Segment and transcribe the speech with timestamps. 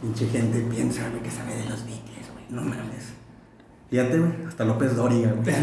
[0.00, 2.44] Pinche gente piensa, güey, que sabe de los Beatles, güey.
[2.50, 3.12] No mames.
[3.90, 5.54] Fíjate, güey, hasta López Dóriga, güey.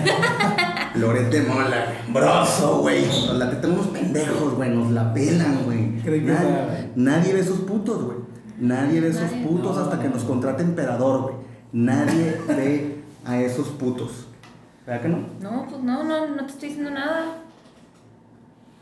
[1.01, 2.13] Lorete Mola, güey.
[2.13, 3.05] Broso, güey.
[3.05, 4.69] Nos la tenemos pendejos, güey.
[4.69, 5.91] Nos la pelan, güey.
[6.21, 8.17] Nadie, nadie ve esos putos, güey.
[8.59, 9.81] Nadie ve esos putos No.
[9.83, 11.35] hasta que nos contrate emperador, güey.
[11.71, 14.27] Nadie ve a esos putos.
[14.85, 15.17] ¿Verdad que no?
[15.41, 17.37] No, pues no, no, no te estoy diciendo nada.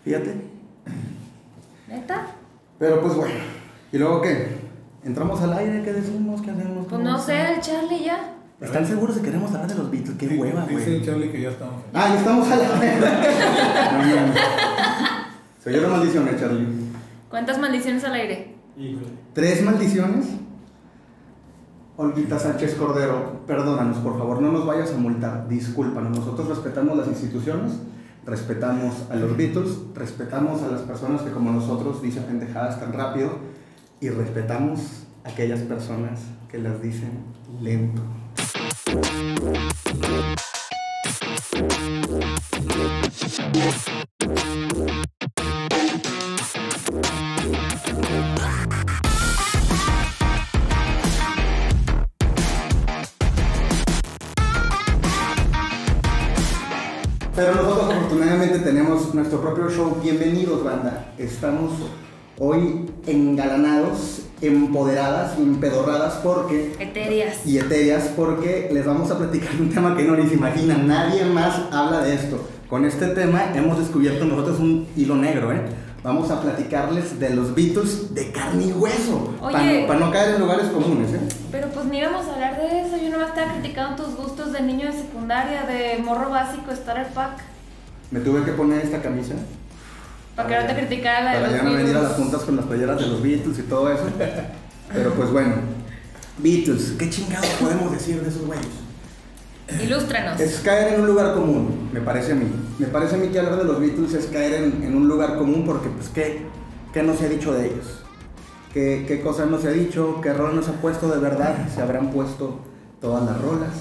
[0.03, 0.35] Fíjate.
[1.87, 2.27] ¿Neta?
[2.79, 3.33] Pero pues bueno.
[3.91, 4.64] ¿Y luego qué?
[5.05, 5.83] ¿Entramos al aire?
[5.83, 6.41] ¿Qué decimos?
[6.41, 6.77] ¿Qué hacemos?
[6.77, 8.33] Pues ¿Cómo no sé, el Charlie ya.
[8.59, 10.17] ¿Están seguros de que queremos hablar de los Beatles?
[10.17, 11.05] ¡Qué hueva, Dice güey!
[11.05, 11.83] Charlie que ya estamos.
[11.93, 12.67] Ah, ya estamos a la
[14.25, 14.33] no.
[15.63, 16.67] Se oyó la maldición, eh, Charlie.
[17.29, 18.55] ¿Cuántas maldiciones al aire?
[18.77, 19.05] Híjole.
[19.33, 20.25] ¿Tres maldiciones?
[21.97, 26.17] Olguita Sánchez Cordero, perdónanos, por favor, no nos vayas a multar, discúlpanos.
[26.17, 27.73] Nosotros respetamos las instituciones,
[28.25, 33.54] respetamos a los Beatles, respetamos a las personas que como nosotros dicen pendejadas tan rápido
[34.05, 34.81] y respetamos
[35.23, 37.09] aquellas personas que las dicen
[37.59, 38.03] lento.
[57.35, 59.99] Pero nosotros afortunadamente tenemos nuestro propio show.
[59.99, 61.11] Bienvenidos, banda.
[61.17, 61.71] Estamos
[62.37, 67.45] hoy engalanados, empoderadas, empedorradas porque Eterias.
[67.45, 70.87] y etéreas porque les vamos a platicar un tema que no les imaginan.
[70.87, 72.47] Nadie más habla de esto.
[72.69, 75.61] Con este tema hemos descubierto nosotros un hilo negro, ¿eh?
[76.03, 79.33] Vamos a platicarles de los Beatles de carne y hueso.
[79.41, 81.19] Para no, caer en lugares comunes, ¿eh?
[81.51, 82.97] Pero pues ni íbamos a hablar de eso.
[82.97, 87.41] Yo nomás estaba criticando tus gustos de niño de secundaria, de morro básico, Starter Pack.
[88.11, 89.33] Me tuve que poner esta camisa.
[90.35, 92.41] Para que no te criticara la de Para los ya no venir a las juntas
[92.41, 94.03] con las playeras de los Beatles y todo eso.
[94.93, 95.53] Pero pues bueno.
[96.37, 98.65] Beatles, ¿qué chingados podemos decir de esos güeyes?
[99.81, 100.39] Ilústranos.
[100.39, 102.45] Es caer en un lugar común, me parece a mí.
[102.77, 105.37] Me parece a mí que hablar de los Beatles es caer en, en un lugar
[105.37, 106.45] común porque, pues, ¿qué,
[106.93, 108.03] qué no se ha dicho de ellos?
[108.73, 110.19] ¿Qué, ¿Qué cosas no se ha dicho?
[110.21, 111.69] ¿Qué rol nos ha puesto de verdad?
[111.73, 112.59] ¿Se habrán puesto
[112.99, 113.71] todas las rolas?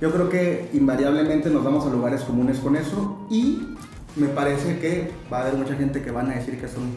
[0.00, 3.76] Yo creo que invariablemente nos vamos a lugares comunes con eso y
[4.16, 6.94] me parece que va a haber mucha gente que van a decir que son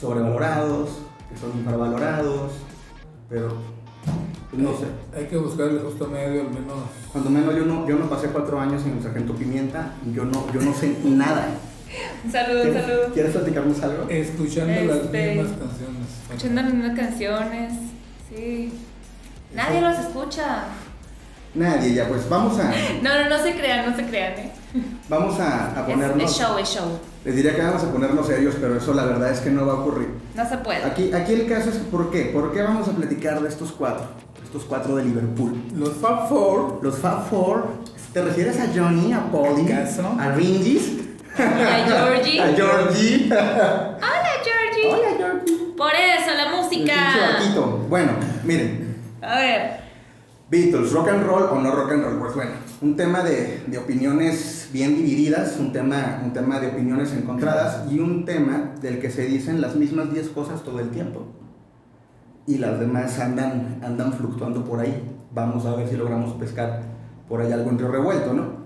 [0.00, 0.90] sobrevalorados,
[1.32, 2.52] que son infravalorados,
[3.28, 3.56] pero
[4.50, 4.86] pues, no sé.
[5.16, 6.76] Hay que buscar el justo medio, al menos.
[7.12, 10.46] Cuando menos yo no, yo no pasé cuatro años en el Sargento Pimienta, yo no,
[10.52, 11.48] yo no sé nada.
[12.24, 13.12] Un saludo, un ¿Quieres, saludo.
[13.14, 14.06] ¿quieres platicarnos algo?
[14.08, 16.06] Escuchando las Este, mismas canciones.
[16.28, 17.72] Escuchando las mismas canciones.
[18.28, 18.72] Sí.
[19.54, 20.64] Nadie los escucha.
[21.54, 22.72] Nadie, ya pues vamos a,
[23.02, 24.52] No, no, no se crean, no se crean, ¿eh?
[25.08, 26.30] vamos a, a Es, ponernos.
[26.30, 26.98] es show, es show.
[27.24, 29.72] Les diría que vamos a ponernos serios, pero eso la verdad es que no va
[29.74, 30.08] a ocurrir.
[30.34, 30.84] No se puede.
[30.84, 32.24] Aquí, aquí el caso es ¿por qué?
[32.26, 34.06] ¿Por qué vamos a platicar de estos cuatro?
[34.42, 35.54] Estos cuatro de Liverpool.
[35.76, 36.80] Los Fab Four.
[36.82, 37.66] Los Fab Four,
[38.12, 40.14] ¿te refieres a Johnny, a Polly, ¿Acaso?
[40.18, 40.92] a Ringis?
[41.36, 42.40] A Georgie.
[42.42, 43.26] A Georgie.
[43.32, 44.88] Hola, Georgie.
[44.88, 45.54] Hola, Georgie.
[45.76, 46.94] Por eso, la música.
[47.88, 48.12] Bueno,
[48.44, 48.96] miren.
[49.22, 49.83] A ver.
[50.50, 52.50] Beatles, rock and roll o no rock and roll, pues bueno,
[52.82, 57.98] un tema de, de opiniones bien divididas, un tema, un tema de opiniones encontradas y
[57.98, 61.26] un tema del que se dicen las mismas 10 cosas todo el tiempo.
[62.46, 65.10] Y las demás andan, andan fluctuando por ahí.
[65.34, 66.82] Vamos a ver si logramos pescar
[67.26, 68.64] por ahí algo entre revuelto, ¿no?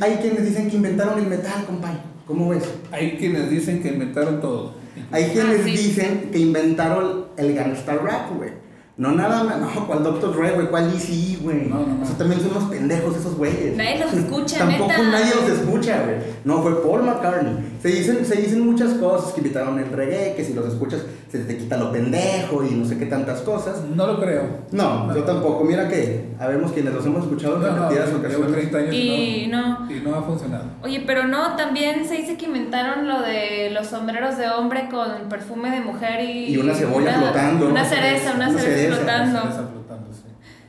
[0.00, 1.98] Hay quienes dicen que inventaron el metal, compadre.
[2.26, 2.64] ¿Cómo ves?
[2.90, 4.72] Hay quienes dicen que inventaron todo.
[5.12, 5.70] Hay quienes Ah, sí.
[5.70, 8.50] dicen que inventaron el gangsta rap, güey.
[8.98, 10.36] No nada más, no, ¿cuál Dr.
[10.36, 10.66] Dre, güey?
[10.70, 11.68] ¿Cuál DC, güey?
[11.68, 12.02] No, no, no.
[12.02, 13.76] O sea, también son unos pendejos esos güeyes.
[13.76, 15.02] Nadie los escucha, Tampoco neta.
[15.04, 16.16] nadie los escucha, güey.
[16.44, 17.77] No, fue Paul McCartney.
[17.80, 21.38] Se dicen, se dicen muchas cosas, que invitaron el reggae, que si los escuchas se
[21.40, 23.82] te quita lo pendejo y no sé qué tantas cosas.
[23.94, 24.42] No lo creo.
[24.72, 25.62] No, yo tampoco.
[25.64, 28.52] Mira que, habemos quienes los hemos escuchado en No, no, repetidas llevo ocasiones.
[28.52, 28.98] 30 años Y
[29.44, 29.80] y no.
[29.80, 30.64] no, y no ha funcionado.
[30.82, 35.28] Oye, pero no, también se dice que inventaron lo de los sombreros de hombre con
[35.28, 36.54] perfume de mujer y.
[36.54, 37.88] Y una cebolla flotando, Una ¿no?
[37.88, 39.40] cereza, una, Una cereza, cereza, flotando.
[39.42, 40.22] Cereza flotando, sí.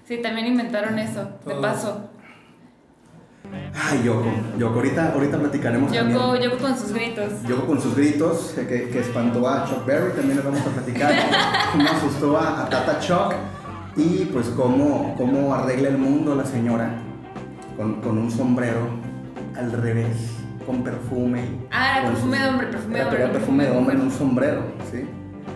[0.07, 1.61] Sí, también inventaron eso, de Todo.
[1.61, 2.01] paso.
[3.73, 4.25] Ay, Yoko.
[4.57, 6.17] Yoko, ahorita, ahorita platicaremos también.
[6.19, 7.31] Yoko, Yoko con sus gritos.
[7.47, 11.13] Yoko con sus gritos, que, que espantó a Chuck Berry, también les vamos a platicar
[11.71, 13.33] cómo asustó a, a Tata Chuck
[13.95, 16.91] y pues cómo, cómo arregla el mundo la señora
[17.77, 18.87] con, con un sombrero
[19.57, 20.15] al revés,
[20.65, 21.41] con perfume.
[21.71, 23.23] Ah, era perfume sus- de hombre, perfume de hombre.
[23.23, 24.61] era perfume de hombre en un sombrero,
[24.91, 25.05] ¿sí?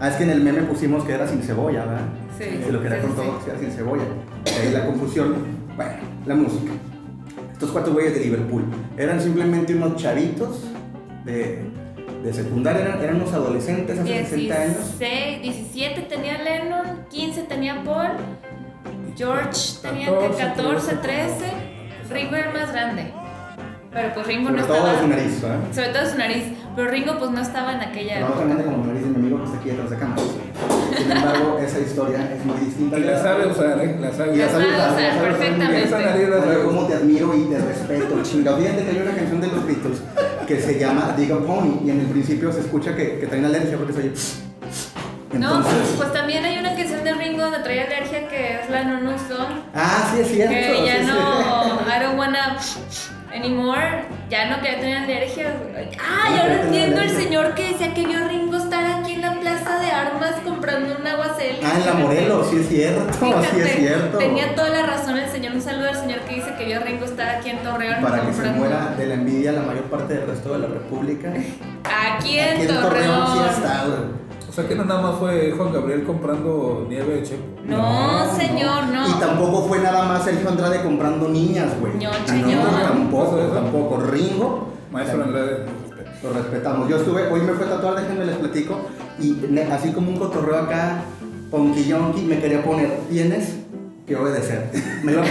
[0.02, 2.02] Ah, es que en el meme pusimos que era sin cebolla, ¿verdad?
[2.38, 4.04] Sí, Si lo quería sí, con sí, todo, que era sin cebolla.
[4.60, 5.36] Ahí la confusión.
[5.76, 5.92] Bueno,
[6.26, 6.72] la música.
[7.64, 8.66] Estos cuatro güeyes de Liverpool
[8.98, 10.66] eran simplemente unos chavitos
[11.24, 11.64] de,
[12.22, 15.00] de secundaria, eran, eran unos adolescentes hace 60 años.
[15.00, 18.18] 16, 17 tenía Lennon 15 tenía Paul,
[19.16, 21.36] George tenía 14, que 14, 13.
[22.10, 23.14] 13, Ringo era más grande.
[23.94, 25.00] Pero pues Ringo Sobre no todo estaba.
[25.00, 25.74] su nariz, ¿eh?
[25.74, 26.44] Sobre todo su nariz.
[26.76, 29.16] Pero Ringo pues no estaba en aquella No tan grande como la nariz de mi
[29.16, 30.26] amigo que está aquí detrás de cámaras.
[31.04, 32.98] Sin embargo, esa historia es muy distinta.
[32.98, 33.98] Y la sabe usar, ¿eh?
[34.00, 35.90] La sabe la sabe usar, usar la sabe usar muy bien.
[35.90, 36.64] perfectamente.
[36.66, 36.88] Cómo usar.
[36.90, 38.58] te admiro y te respeto, chinga.
[38.58, 40.02] Fíjate que hay una canción de los Beatles
[40.48, 43.46] que se llama Dig a Pony y en el principio se escucha que, que traen
[43.46, 44.12] alergia porque se oye.
[45.40, 45.64] No,
[45.98, 49.18] pues también hay una canción de Ringo donde trae alergia que es la No No
[49.18, 49.48] Song.
[49.74, 50.54] ah, sí es cierto.
[50.54, 51.08] Que ya sí, sí.
[51.08, 52.58] no, I don't wanna
[53.34, 55.54] anymore, ya no quería tener alergia.
[56.00, 58.53] Ah, No ya tener entiendo el señor que decía que vio a Ringo
[61.74, 64.18] Ah, en la Morelos, sí es cierto, sí es cierto.
[64.18, 65.54] Tenía toda la razón el señor.
[65.54, 68.22] Un saludo al señor que dice que vio a Ringo estar aquí en Torreón Para
[68.26, 71.30] que se muera de la envidia la mayor parte del resto de la República.
[72.14, 72.82] Aquí en, Aquí en Torreón.
[72.84, 74.24] Torreón sí está, güey.
[74.50, 77.44] O sea que no nada más fue Juan Gabriel comprando nieve de Chepo.
[77.66, 79.10] No, señor, no.
[79.10, 81.94] Y tampoco fue nada más Sergio Andrade comprando niñas, güey.
[81.96, 82.64] No, Ah, señor.
[82.84, 83.54] tampoco, ¿Eso, eso?
[83.54, 83.98] tampoco.
[84.02, 84.68] Ringo.
[84.92, 85.66] Maestro Andrade.
[86.22, 86.88] Lo respetamos.
[86.88, 88.80] Yo estuve, hoy me fue a tatuar, déjenme les platico.
[89.20, 89.38] Y
[89.72, 91.02] así como un cotorreo acá,
[91.54, 93.54] ponquillonqui, me quería poner, tienes
[94.08, 94.72] que obedecer.
[95.04, 95.24] Me poner-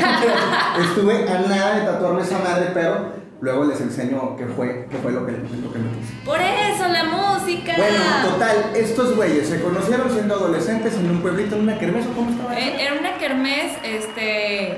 [0.80, 5.10] estuve a nada de tatuarme esa madre, pero luego les enseño qué fue, qué fue
[5.10, 6.12] lo que, lo que me puse.
[6.24, 7.72] Por eso, la música.
[7.76, 7.98] Bueno,
[8.30, 12.30] total, estos güeyes se conocieron siendo adolescentes en un pueblito, en una kermés, ¿o cómo
[12.30, 12.66] estaba eso?
[12.66, 14.76] Eh, Era una kermés este,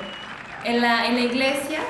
[0.64, 1.80] en, la, en la iglesia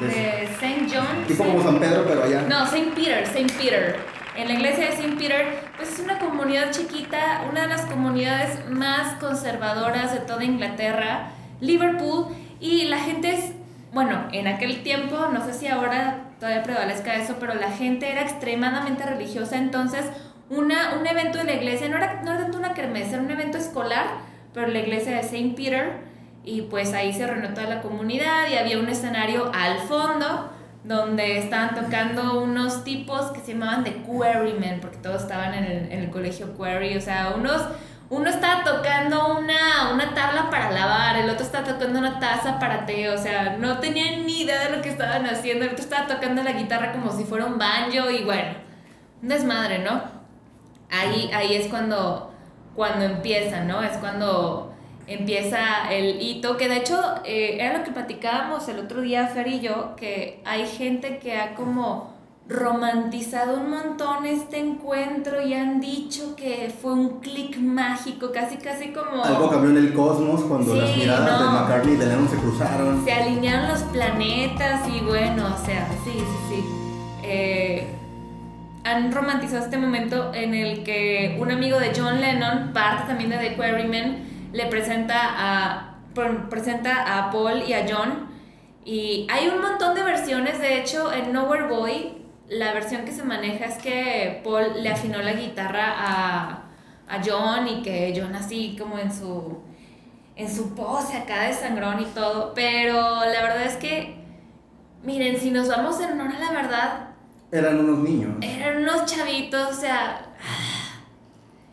[0.00, 0.86] de St.
[0.92, 1.26] John.
[1.28, 2.42] Tipo como San Pedro, pero allá.
[2.48, 2.92] No, St.
[2.96, 3.52] Peter, St.
[3.62, 3.96] Peter.
[4.34, 5.16] En la iglesia de St.
[5.18, 11.32] Peter, pues es una comunidad chiquita, una de las comunidades más conservadoras de toda Inglaterra,
[11.60, 13.52] Liverpool, y la gente es,
[13.92, 18.22] bueno, en aquel tiempo, no sé si ahora todavía prevalezca eso, pero la gente era
[18.22, 20.06] extremadamente religiosa, entonces
[20.48, 23.30] una, un evento de la iglesia, no era, no era tanto una kermés, era un
[23.30, 24.06] evento escolar,
[24.54, 25.52] pero la iglesia de St.
[25.56, 26.00] Peter,
[26.42, 30.50] y pues ahí se reunió toda la comunidad y había un escenario al fondo
[30.84, 35.92] donde estaban tocando unos tipos que se llamaban The Quarrymen, porque todos estaban en el,
[35.92, 37.62] en el colegio Quarry, o sea, unos,
[38.10, 42.84] uno estaba tocando una, una tabla para lavar, el otro estaba tocando una taza para
[42.84, 46.08] té, o sea, no tenían ni idea de lo que estaban haciendo, el otro estaba
[46.08, 48.54] tocando la guitarra como si fuera un banjo y bueno,
[49.22, 50.02] un desmadre, ¿no?
[50.90, 52.34] Ahí, ahí es cuando,
[52.74, 53.82] cuando empieza, ¿no?
[53.82, 54.71] Es cuando
[55.06, 59.48] empieza el hito, que de hecho eh, era lo que platicábamos el otro día, Fer
[59.48, 62.12] y yo, que hay gente que ha como
[62.48, 68.88] romantizado un montón este encuentro y han dicho que fue un clic mágico, casi casi
[68.88, 69.22] como...
[69.24, 71.46] Algo cambió en el cosmos cuando Sí, las miradas de.
[71.46, 73.04] McCartney y de Lennon se cruzaron.
[73.04, 76.64] se alinearon los planetas y bueno, o sea, sí, sí, sí.
[77.22, 77.86] Eh,
[78.84, 83.38] han romantizado este momento en el que un amigo de John Lennon, parte también de
[83.38, 88.30] The Quarrymen, le presenta a, pre- presenta a Paul y a John.
[88.84, 93.22] Y hay un montón de versiones, de hecho, en Nowhere Boy, la versión que se
[93.22, 96.62] maneja es que Paul le afinó la guitarra a,
[97.08, 99.60] a John y que John así como en su
[100.34, 104.16] en su pose acá de sangrón y todo, pero la verdad es que,
[105.04, 107.08] miren, si nos vamos en honor a la verdad,
[107.52, 108.30] Eran unos niños.
[108.40, 110.26] eran unos chavitos, o sea,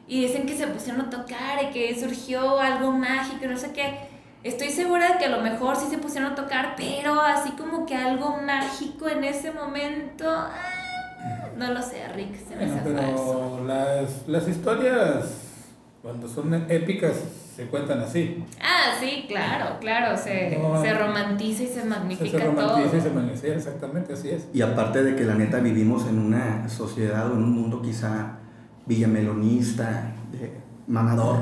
[0.10, 4.10] y dicen que se pusieron a tocar y que surgió algo mágico, no sé qué.
[4.44, 7.86] Estoy segura de que a lo mejor sí se pusieron a tocar, pero así como
[7.86, 10.52] que algo mágico en ese momento, ah,
[11.58, 13.52] no lo sé, Rick, se me Bueno, hace falso.
[13.58, 15.26] pero las, las historias,
[16.02, 17.14] cuando son épicas,
[17.56, 18.42] se cuentan así.
[18.62, 23.10] Ah, sí, claro, claro, se, No, se romantiza y se magnifica se romantiza y se
[23.10, 23.20] todo.
[23.22, 24.48] magnifica, exactamente, así es.
[24.54, 28.38] Y aparte de que la neta vivimos en una sociedad o en un mundo quizá
[28.90, 30.52] villamelonista, de
[30.88, 31.38] mamador.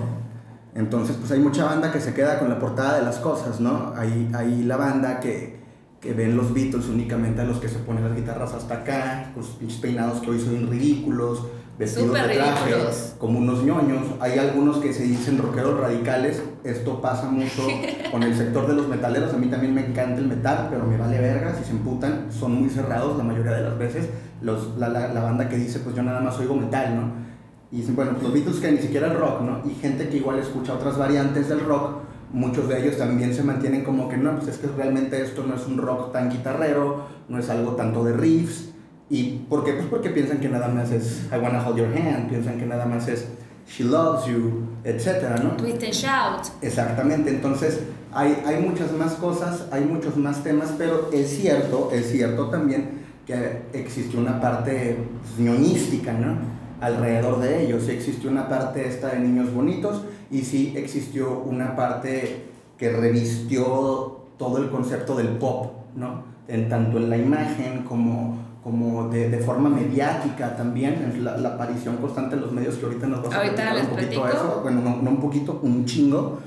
[0.75, 3.93] Entonces, pues hay mucha banda que se queda con la portada de las cosas, ¿no?
[3.95, 5.59] Hay, hay la banda que,
[5.99, 9.43] que ven los Beatles únicamente a los que se ponen las guitarras hasta acá, con
[9.43, 11.47] sus pinches peinados que hoy son ridículos,
[11.79, 13.15] vestidos Súper de traje, ridículos.
[13.17, 14.03] como unos ñoños.
[14.19, 16.43] Hay algunos que se dicen rockeros radicales.
[16.63, 17.63] Esto pasa mucho
[18.11, 19.33] con el sector de los metaleros.
[19.33, 22.27] A mí también me encanta el metal, pero me vale verga si se emputan.
[22.29, 24.09] Son muy cerrados la mayoría de las veces.
[24.41, 27.26] Los, la, la, la banda que dice, pues yo nada más oigo metal, ¿no?
[27.71, 29.61] Y dicen, bueno, pues los Beatles que ni siquiera el rock, ¿no?
[29.69, 33.83] Y gente que igual escucha otras variantes del rock, muchos de ellos también se mantienen
[33.83, 37.39] como que no, pues es que realmente esto no es un rock tan guitarrero, no
[37.39, 38.69] es algo tanto de riffs.
[39.09, 39.73] ¿Y por qué?
[39.73, 42.85] Pues porque piensan que nada más es I Wanna Hold Your Hand, piensan que nada
[42.85, 43.25] más es
[43.69, 45.51] She Loves You, etcétera, ¿no?
[45.51, 46.47] Twist and shout.
[46.61, 47.81] Exactamente, entonces
[48.13, 53.05] hay, hay muchas más cosas, hay muchos más temas, pero es cierto, es cierto también
[53.25, 56.56] que existió una parte pues, ñoñística, ¿no?
[56.79, 62.45] Alrededor de ellos, existe una parte esta de niños bonitos y sí existió una parte
[62.77, 66.23] que revistió todo el concepto del pop, ¿no?
[66.47, 71.97] En, tanto en la imagen como, como de, de forma mediática también, la, la, aparición
[71.97, 74.81] constante en los medios que ahorita nos vas a ahorita un poquito a eso, bueno,
[74.81, 76.39] no, no, un poquito, un chingo,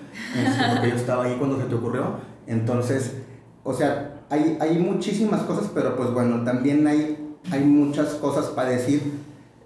[0.73, 2.05] porque yo estaba ahí cuando se te ocurrió,
[2.47, 3.17] entonces,
[3.65, 8.71] o sea, hay, hay muchísimas cosas, pero pues bueno, también hay, hay muchas cosas para
[8.71, 9.20] decir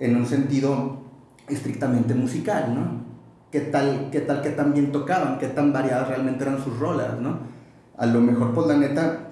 [0.06, 0.98] en un sentido
[1.48, 3.04] estrictamente musical, ¿no?
[3.50, 5.38] ¿Qué tal, qué tal que tan bien tocaban?
[5.38, 7.38] ¿Qué tan variadas realmente eran sus rolas, no?
[7.96, 9.28] A lo mejor, pues la neta,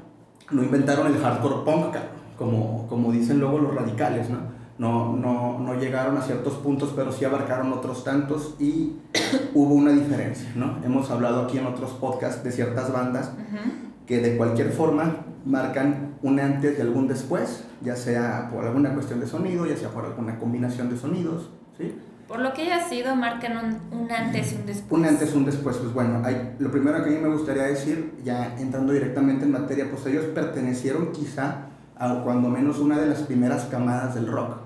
[0.51, 1.97] no inventaron el hardcore punk,
[2.39, 4.39] como, como dicen luego los radicales, ¿no?
[4.79, 8.95] No, no, no llegaron a ciertos puntos, pero sí abarcaron otros tantos y
[9.55, 10.79] hubo una diferencia, ¿no?
[10.85, 15.17] Hemos hablado aquí en otros podcasts de ciertas bandas uh -huh que de cualquier forma
[15.45, 19.89] marcan un antes y algún después, ya sea por alguna cuestión de sonido, ya sea
[19.91, 21.95] por alguna combinación de sonidos, ¿sí?
[22.29, 25.01] Por lo que haya sido, marcan un, un antes y un después.
[25.01, 27.65] Un antes y un después, pues bueno, hay, lo primero que a mí me gustaría
[27.65, 31.67] decir, ya entrando directamente en materia, pues ellos pertenecieron quizá
[31.99, 34.57] a cuando menos una de las primeras camadas del rock.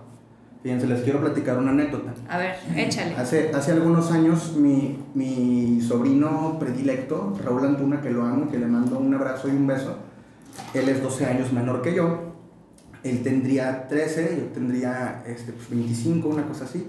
[0.63, 2.13] Fíjense, les quiero platicar una anécdota.
[2.29, 3.15] A ver, échale.
[3.17, 8.67] Hace, hace algunos años mi, mi sobrino predilecto, Raúl Antuna, que lo amo, que le
[8.67, 9.97] mando un abrazo y un beso,
[10.75, 12.35] él es 12 años menor que yo,
[13.03, 16.87] él tendría 13, yo tendría este, pues 25, una cosa así.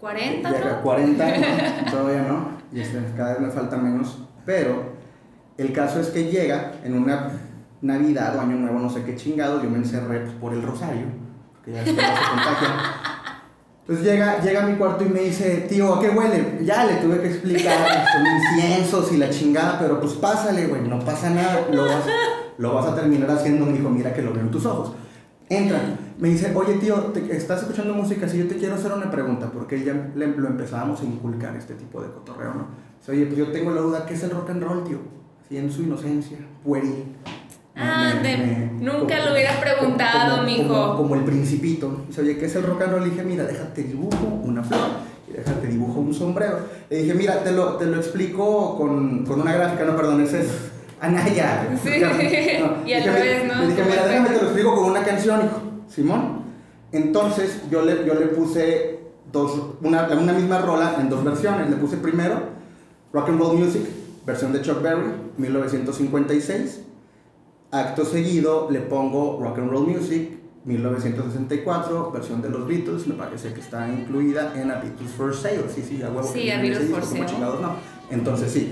[0.00, 0.82] 40, ¿no?
[0.82, 4.92] 40, no, todavía no, y este, cada vez me falta menos, pero
[5.56, 7.32] el caso es que llega en una
[7.80, 11.06] Navidad o Año Nuevo, no sé qué chingado, yo me encerré pues, por el rosario,
[11.54, 13.08] porque ya se contagia.
[13.80, 16.58] Entonces llega, llega a mi cuarto y me dice, tío, ¿a qué huele?
[16.62, 20.98] Ya le tuve que explicar, son inciensos y la chingada, pero pues pásale, güey, no
[20.98, 22.04] pasa nada, lo vas,
[22.58, 23.64] lo vas a terminar haciendo.
[23.64, 24.92] Me dijo, mira que lo veo en tus ojos.
[25.48, 25.80] Entra,
[26.18, 28.28] me dice, oye tío, ¿te, ¿estás escuchando música?
[28.28, 31.74] Si yo te quiero hacer una pregunta, porque ya le, lo empezábamos a inculcar este
[31.74, 32.66] tipo de cotorreo, ¿no?
[32.98, 34.98] Dice, oye, pues yo tengo la duda, ¿qué es el rock and roll, tío?
[35.42, 37.16] Así en su inocencia, pueril.
[37.74, 40.68] Ah, me, me, nunca como, lo hubiera preguntado, como, mijo.
[40.68, 42.04] Como, como, el principito.
[42.06, 43.02] Dice, oye, ¿qué es el rock and roll?
[43.04, 44.80] Le dije, mira, déjate dibujo una flor
[45.30, 46.58] y déjate dibujo un sombrero.
[46.90, 50.40] Le dije, mira, te lo, te lo explico con, con una gráfica, no, perdón, ese
[50.40, 50.67] es
[51.00, 51.68] Anaya.
[51.82, 51.90] Sí,
[52.60, 53.60] no, y al revés, ¿no?
[53.60, 55.60] Le dije, mira, déjame te lo explico con una canción, hijo.
[55.88, 56.42] Simón.
[56.92, 59.00] Entonces, yo le, yo le puse
[59.32, 61.70] dos, una, una misma rola en dos versiones.
[61.70, 62.40] Le puse primero
[63.12, 63.82] Rock and Roll Music,
[64.24, 66.80] versión de Chuck Berry, 1956.
[67.70, 73.52] Acto seguido le pongo Rock and Roll Music 1964, versión de los Beatles, me parece
[73.54, 76.30] que está incluida en A Beatles for Sale, sí, sí, a huevo.
[76.30, 77.26] Sí, a Beatles for Sale.
[77.38, 77.76] no.
[78.10, 78.70] Entonces sí,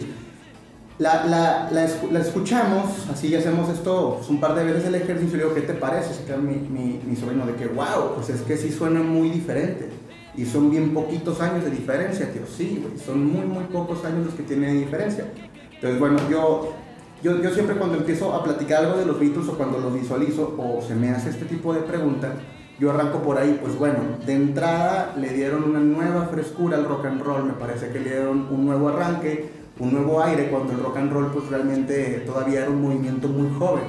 [0.98, 5.36] la, la, la, la, escuchamos, así hacemos esto pues, un par de veces el ejercicio
[5.36, 6.14] y digo, ¿qué te parece?
[6.14, 9.30] Se queda mi, mi, mi sobrino de que, wow, pues es que sí suena muy
[9.30, 9.90] diferente.
[10.36, 12.42] Y son bien poquitos años de diferencia, tío.
[12.46, 15.32] Sí, güey, son muy, muy pocos años los que tienen diferencia.
[15.74, 16.74] Entonces, bueno, yo
[17.22, 20.54] yo, yo, siempre cuando empiezo a platicar algo de los Beatles o cuando los visualizo
[20.58, 22.34] o se me hace este tipo de pregunta,
[22.78, 27.06] yo arranco por ahí, pues bueno, de entrada le dieron una nueva frescura al rock
[27.06, 29.48] and roll, me parece que le dieron un nuevo arranque,
[29.78, 33.50] un nuevo aire, cuando el rock and roll pues realmente todavía era un movimiento muy
[33.58, 33.84] joven.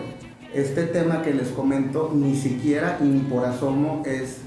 [0.53, 4.39] Este tema que les comento ni siquiera y ni por asomo es,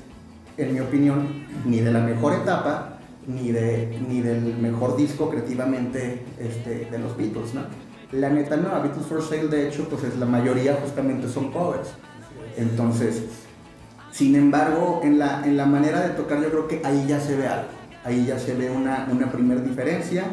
[0.57, 6.23] en mi opinión, ni de la mejor etapa, ni, de, ni del mejor disco creativamente
[6.39, 7.63] este, de los Beatles, ¿no?
[8.13, 11.91] La neta no, Beatles for Sale de hecho pues es la mayoría justamente son covers.
[12.57, 13.23] Entonces,
[14.11, 17.37] sin embargo, en la, en la manera de tocar yo creo que ahí ya se
[17.37, 17.69] ve algo,
[18.05, 20.25] ahí ya se ve una, una primera diferencia.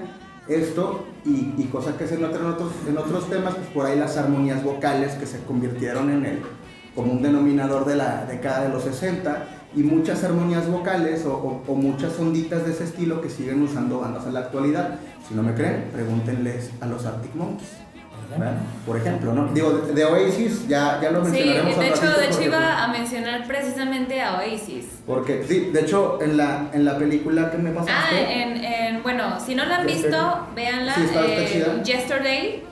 [0.47, 2.41] Esto y, y cosas que se notan
[2.87, 6.39] en otros, temas, pues por ahí las armonías vocales que se convirtieron en el
[6.95, 11.75] común denominador de la década de los 60 y muchas armonías vocales o, o, o
[11.75, 14.99] muchas onditas de ese estilo que siguen usando bandas en la actualidad.
[15.27, 17.86] Si no me creen, pregúntenles a los Arctic Monkeys.
[18.29, 18.53] ¿Verdad?
[18.85, 19.47] Por ejemplo, ¿no?
[19.53, 21.79] Digo, de, de Oasis ya, ya lo Sí, mencionaremos.
[21.79, 24.85] de al hecho, de hecho iba a mencionar precisamente a Oasis.
[25.05, 27.93] Porque, sí, de hecho, en la, en la película que me pasaste...
[27.93, 30.19] Ah, en, en, bueno, si no la han Yesterday.
[30.19, 30.93] visto, véanla.
[30.95, 31.41] Sí, está- está
[31.79, 31.81] eh.
[31.83, 32.63] Yesterday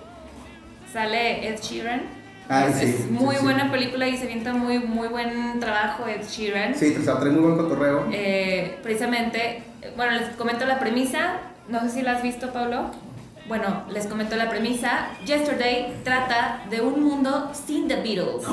[0.91, 2.01] sale Ed Sheeran.
[2.47, 3.43] Ay, es, sí, es sí, muy sí.
[3.43, 6.75] buena película y se avienta muy, muy buen trabajo Ed Sheeran.
[6.75, 8.05] Sí, o sea, trae muy buen cotorreo.
[8.11, 9.63] Eh, precisamente,
[9.95, 11.37] bueno, les comento la premisa.
[11.69, 12.91] No sé si la has visto, Pablo.
[13.47, 15.09] Bueno, les comento la premisa.
[15.25, 18.43] Yesterday trata de un mundo sin The Beatles.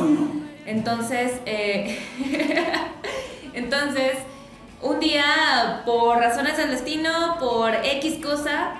[0.66, 1.98] Entonces, eh,
[3.54, 4.18] entonces,
[4.82, 8.74] un día, por razones del destino, por X cosa,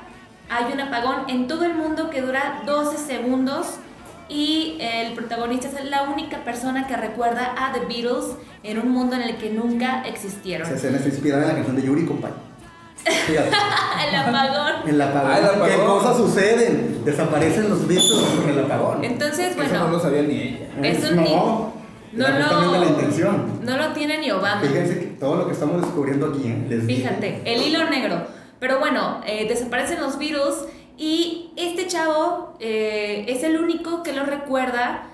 [0.50, 3.78] hay un apagón en todo el mundo que dura 12 segundos
[4.28, 9.16] y el protagonista es la única persona que recuerda a The Beatles en un mundo
[9.16, 10.70] en el que nunca existieron.
[10.70, 12.51] Escena está inspirada en la canción de Yuri, compadre.
[13.04, 13.48] Fíjate.
[14.08, 14.88] el apagón.
[14.88, 15.30] El apagón.
[15.32, 15.68] Ah, el apagón.
[15.68, 17.04] ¿Qué cosas suceden?
[17.04, 19.04] Desaparecen los Beatles con el apagón.
[19.04, 20.58] Entonces, Eso no bueno, lo sabía ni ella.
[20.82, 21.72] eso no, ni- no
[22.12, 23.60] no lo- la intención.
[23.64, 24.60] no lo tiene ni Obama.
[24.60, 26.66] Fíjense que todo lo que estamos descubriendo aquí, ¿eh?
[26.68, 27.02] Les dije.
[27.02, 28.26] Fíjate, el hilo negro.
[28.60, 30.54] Pero bueno, eh, desaparecen los Beatles
[30.96, 35.04] y este chavo eh, es el único que lo recuerda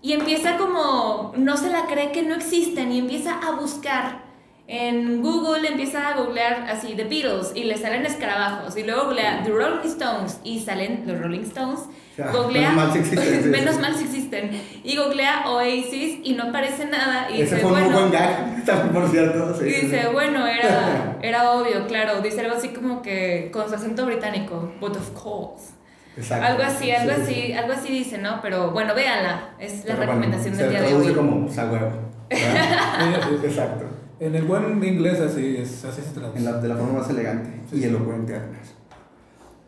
[0.00, 4.23] y empieza como, no se la cree que no existen y empieza a buscar.
[4.66, 9.42] En Google empieza a googlear así The Beatles y le salen escarabajos y luego googlea
[9.44, 11.80] The Rolling Stones y salen los Rolling Stones.
[12.16, 14.50] Ya, Googlea, menos mal si existen, menos mal si existen.
[14.84, 17.28] Y googlea Oasis y no aparece nada.
[17.28, 19.54] Y Ese dice, fue un bueno, buen gag, por cierto.
[19.58, 20.08] sí, y dice, sí.
[20.12, 22.20] bueno, era, era obvio, claro.
[22.22, 25.72] Dice algo así como que con su acento británico, but of course.
[26.16, 26.46] Exacto.
[26.46, 28.40] Algo así, algo Sí, sí, así, algo así dice, ¿no?
[28.40, 29.50] Pero bueno, véanla.
[29.58, 31.14] Es la Pero recomendación del día de traduce hoy.
[31.16, 31.48] como.
[31.48, 31.92] ¿verdad?
[33.44, 33.84] Exacto.
[34.24, 36.38] En el buen inglés así, es, así se traduce.
[36.38, 37.80] En la, de la forma más elegante Sí.
[37.80, 38.68] y elocuente además.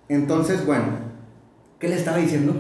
[0.08, 0.84] Entonces, bueno,
[1.78, 2.54] ¿qué le estaba diciendo?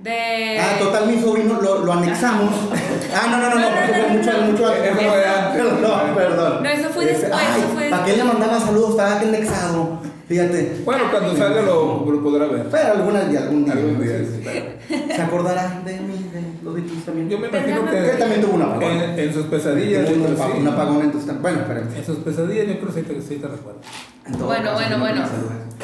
[0.00, 0.58] De...
[0.60, 2.54] Ah, total, mi sobrino lo, lo anexamos.
[3.12, 5.62] Ah, no, no, no, no, porque fue mucho, mucho Eso fue antes.
[5.62, 6.62] Perdón, perdón.
[6.62, 8.90] No, eso fue después, ay, eso fue ¿Para qué le mandaba saludos?
[8.90, 9.98] Estaba anexado.
[10.28, 10.82] Fíjate.
[10.84, 12.68] Bueno, cuando salga lo, lo podrá ver.
[12.70, 13.72] Pero alguna día, algún día.
[13.72, 14.44] Algún día, sí,
[14.88, 15.06] sí.
[15.16, 16.49] ¿Se acordará de mí, de los
[16.82, 17.28] Beatles también?
[17.28, 18.82] Yo me imagino que Que también tuvo un apagón.
[18.92, 20.58] en, en sus pesadillas, Tuvo un, creo apa- sí.
[20.60, 21.98] un apagón en tus Bueno, espérate.
[21.98, 23.80] En sus pesadillas yo creo que sí te, recuerdo.
[24.28, 25.24] Bueno, caso, bueno, no bueno.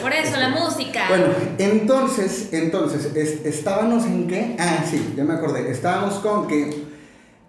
[0.01, 1.05] Por eso, la música.
[1.09, 1.25] Bueno,
[1.59, 4.57] entonces, entonces, es- estábamos en qué?
[4.59, 5.71] Ah, sí, ya me acordé.
[5.71, 6.86] Estábamos con que,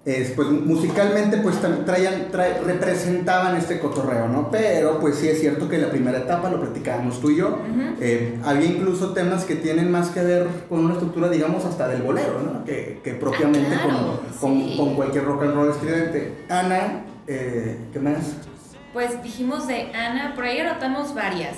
[0.08, 4.50] es, pues musicalmente, pues traían, trae- representaban este cotorreo, ¿no?
[4.50, 7.60] Pero, pues sí es cierto que la primera etapa lo platicábamos tú y yo.
[8.00, 12.04] Eh, había incluso temas que tienen más que ver con una estructura, digamos, hasta del
[12.04, 12.64] bolero, ¿no?
[12.64, 16.34] Que, que propiamente Ah, claro, con, con cualquier rock and roll estridente.
[16.48, 18.38] Ana, eh, ¿qué más?
[18.94, 21.58] Pues dijimos de Ana, por ahí anotamos varias.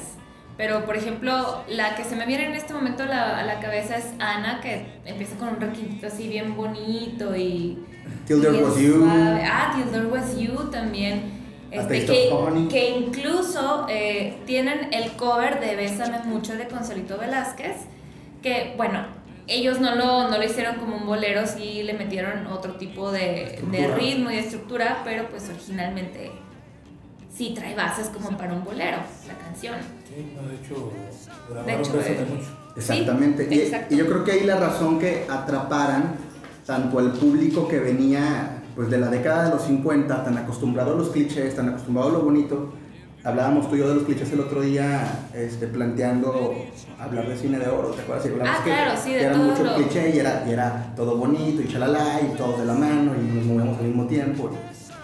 [0.60, 3.62] Pero, por ejemplo, la que se me viene en este momento a la, a la
[3.62, 7.80] cabeza es Ana, que empieza con un requintito así bien bonito y.
[8.28, 9.06] Till There Was You.
[9.06, 9.42] suave.
[9.46, 11.32] Ah, Till There Was You también.
[11.72, 17.78] Este, que, que incluso eh, tienen el cover de Bésame Mucho de Consolito Velázquez.
[18.44, 19.06] Que, bueno,
[19.48, 23.62] ellos no lo, no lo hicieron como un bolero, sí le metieron otro tipo de,
[23.72, 26.32] de ritmo y de estructura, pero pues originalmente
[27.36, 29.76] sí trae bases como para un bolero, la canción.
[30.08, 30.92] Sí, no, de hecho,
[31.66, 32.50] De hecho, eh, mucho.
[32.76, 33.48] Exactamente.
[33.50, 36.16] Sí, y, y yo creo que ahí la razón que atraparan
[36.66, 40.98] tanto al público que venía pues de la década de los 50, tan acostumbrado a
[40.98, 42.74] los clichés, tan acostumbrado a lo bonito.
[43.24, 46.54] Hablábamos tú y yo de los clichés el otro día, este, planteando
[46.98, 48.26] hablar de cine de oro, ¿te acuerdas?
[48.26, 50.44] Y hablamos Ah, que, claro, sí, de que era todo mucho lo- cliché y era,
[50.48, 53.84] y era todo bonito y chalala y todos de la mano y nos movemos al
[53.86, 54.50] mismo tiempo.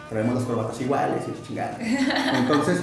[0.10, 1.78] Traemos las corbatas iguales y chingada.
[2.38, 2.82] Entonces,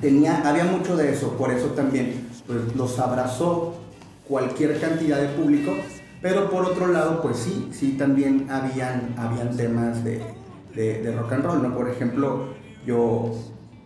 [0.00, 3.74] tenía, había mucho de eso, por eso también pues, los abrazó
[4.28, 5.72] cualquier cantidad de público,
[6.22, 10.22] pero por otro lado, pues sí, sí también habían, habían temas de,
[10.74, 11.74] de- rock and roll, ¿no?
[11.74, 12.54] Por ejemplo,
[12.86, 13.32] yo,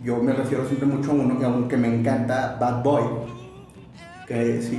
[0.03, 3.03] yo me refiero siempre mucho a uno que aunque me encanta Bad Boy,
[4.27, 4.79] que si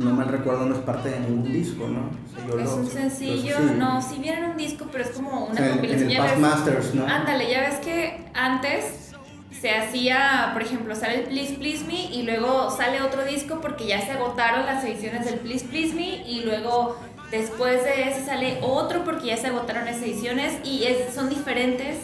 [0.00, 2.00] no mal recuerdo no es parte de ningún disco, ¿no?
[2.10, 5.10] O sea, yo Es lo- un sencillo, no, si bien en un disco, pero es
[5.10, 6.10] como O una sea, en- en, compilación.
[6.10, 7.06] el Past Masters, ¿no?
[7.06, 9.12] Ándale, ya ves que antes
[9.60, 13.86] se hacía, por ejemplo, sale el Please Please Me y luego sale otro disco porque
[13.86, 16.96] ya se agotaron las ediciones del Please Please Me y luego
[17.30, 21.96] después de ese sale otro porque ya se agotaron esas ediciones y es- son diferentes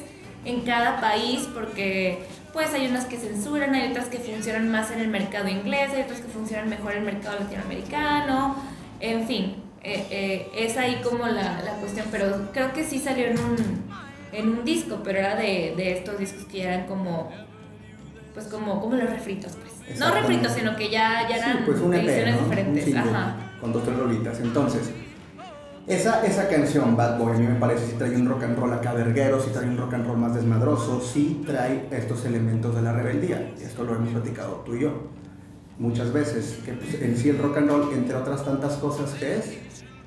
[0.45, 5.01] en cada país porque pues hay unas que censuran, hay otras que funcionan más en
[5.01, 8.57] el mercado inglés, hay otras que funcionan mejor en el mercado latinoamericano,
[8.99, 13.27] en fin, eh, eh, es ahí como la, la cuestión, pero creo que sí salió
[13.27, 13.57] en un,
[14.33, 17.31] en un disco, pero era de, de estos discos que eran como,
[18.33, 20.01] pues como, como los refritos, pues.
[20.01, 22.97] No refritos, sino que ya, ya eran Sí, pues EP, ediciones diferentes.
[22.97, 23.37] Ajá.
[23.61, 24.41] Con dos tres rolitas.
[24.41, 24.91] Entonces,
[25.87, 28.73] esa, esa canción, Bad Boy, a mí me parece si trae un rock and roll
[28.73, 32.83] acá verguero, si trae un rock and roll más desmadroso, sí trae estos elementos de
[32.83, 33.55] la rebeldía.
[33.59, 34.93] Y esto lo hemos platicado tú y yo
[35.79, 36.59] muchas veces.
[36.65, 39.59] Que pues, en sí el rock and roll, entre otras tantas cosas que es,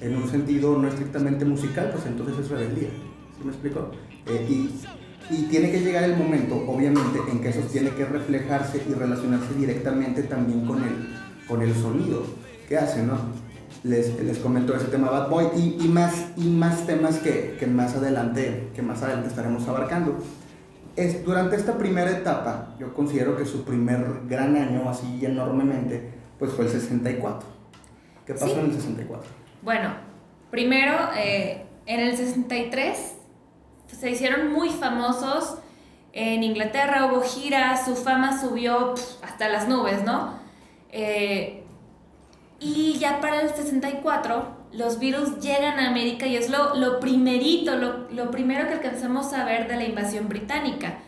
[0.01, 2.89] en un sentido no estrictamente musical, pues entonces es rebeldía.
[3.37, 3.91] ¿Sí me explico?
[4.25, 4.81] Eh, y,
[5.29, 9.53] y tiene que llegar el momento, obviamente, en que eso tiene que reflejarse y relacionarse
[9.53, 11.15] directamente también con el,
[11.47, 12.23] con el sonido
[12.67, 13.17] que hace, ¿no?
[13.83, 17.67] Les, les comento ese tema Bad Boy y, y más, y más temas que, que,
[17.67, 20.17] más adelante, que más adelante estaremos abarcando.
[20.95, 26.51] Es, durante esta primera etapa, yo considero que su primer gran año, así enormemente, pues
[26.51, 27.47] fue el 64.
[28.25, 28.59] ¿Qué pasó Sí.
[28.59, 29.29] en el 64?
[29.61, 29.93] Bueno,
[30.51, 33.13] primero, eh, en el 63
[33.87, 35.57] se hicieron muy famosos
[36.11, 40.33] En Inglaterra hubo gira, su fama subió hasta las nubes, ¿no?
[40.91, 41.58] Eh,
[42.59, 47.75] y ya para el 64, los Beatles llegan a América y es lo, lo primerito,
[47.75, 50.99] lo, lo primero que alcanzamos a ver de la invasión británica.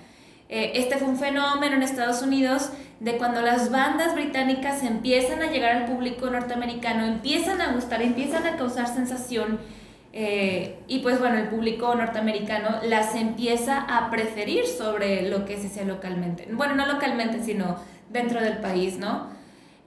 [0.49, 5.49] Eh, este fue un fenómeno en Estados Unidos de cuando las bandas británicas empiezan a
[5.49, 9.59] llegar al público norteamericano, empiezan a gustar, empiezan a causar sensación
[10.13, 15.67] eh, y pues bueno, el público norteamericano las empieza a preferir sobre lo que se
[15.67, 16.47] hace localmente.
[16.51, 17.77] Bueno, no localmente, sino
[18.09, 19.27] dentro del país, ¿no?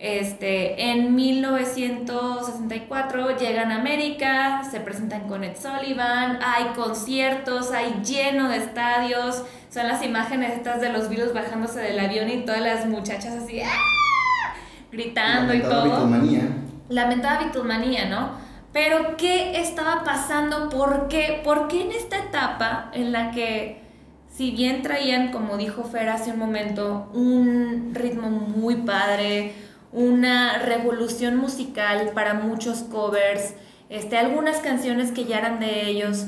[0.04, 8.50] Este, en 1964 llegan a América, se presentan con Ed Sullivan, hay conciertos, hay lleno
[8.50, 12.84] de estadios, son las imágenes estas de los virus bajándose del avión y todas las
[12.84, 14.52] muchachas así ¡ah!
[14.92, 15.84] gritando y todo.
[15.84, 16.50] Beatlemanía.
[16.90, 18.32] Lamentada Beatlemanía, ¿no?
[18.74, 20.68] Pero ¿qué estaba pasando?
[20.68, 21.40] ¿Por qué?
[21.42, 23.80] ¿Por qué en esta etapa en la que,
[24.28, 29.63] si bien traían, como dijo Fer hace un momento, un ritmo muy padre,
[29.94, 33.54] una revolución musical para muchos covers,
[33.88, 36.26] este, algunas canciones que ya eran de ellos,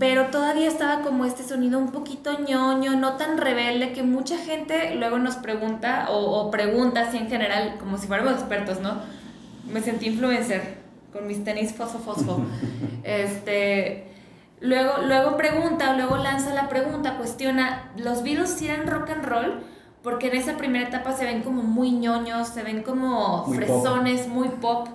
[0.00, 4.96] pero todavía estaba como este sonido un poquito ñoño, no tan rebelde, que mucha gente
[4.96, 9.00] luego nos pregunta, o, o pregunta así en general, como si fuéramos expertos, ¿no?
[9.72, 10.78] Me sentí influencer
[11.12, 12.44] con mis tenis fosfo fosfo.
[13.04, 14.08] este,
[14.60, 19.62] luego, luego pregunta, luego lanza la pregunta, cuestiona, ¿los Beatles sí eran rock and roll?
[20.04, 24.28] Porque en esa primera etapa se ven como muy ñoños, se ven como Muy fresones,
[24.28, 24.86] muy pop.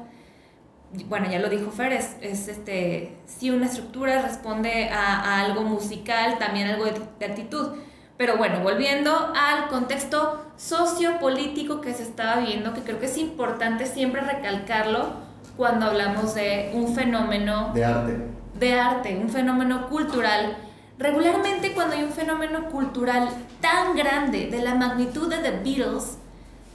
[1.08, 5.64] Bueno, ya lo dijo Fer, es, es, este, sí una estructura, responde a, a algo
[5.64, 7.70] musical, también algo de, de actitud.
[8.18, 13.86] Pero bueno, volviendo al contexto sociopolítico que se estaba viviendo, que creo que es importante
[13.86, 15.14] siempre recalcarlo
[15.58, 18.18] cuando hablamos de un fenómeno De arte.
[18.60, 20.58] de arte, un fenómeno cultural.
[21.00, 23.30] Regularmente cuando hay un fenómeno cultural
[23.62, 26.18] tan grande de la magnitud de The Beatles,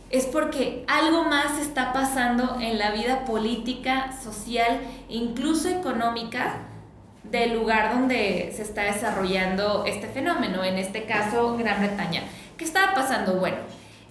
[0.08, 6.54] es porque algo más está pasando en la vida política, social e incluso económica
[7.22, 12.22] del lugar donde se está desarrollando este fenómeno, en este caso Gran Bretaña.
[12.56, 13.34] ¿Qué estaba pasando?
[13.34, 13.58] Bueno,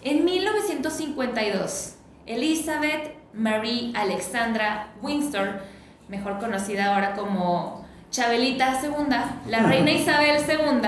[0.03, 1.95] en 1952,
[2.27, 5.61] Elizabeth Marie Alexandra Windsor,
[6.07, 7.82] mejor conocida ahora como
[8.13, 10.87] Chabelita II, la reina Isabel II,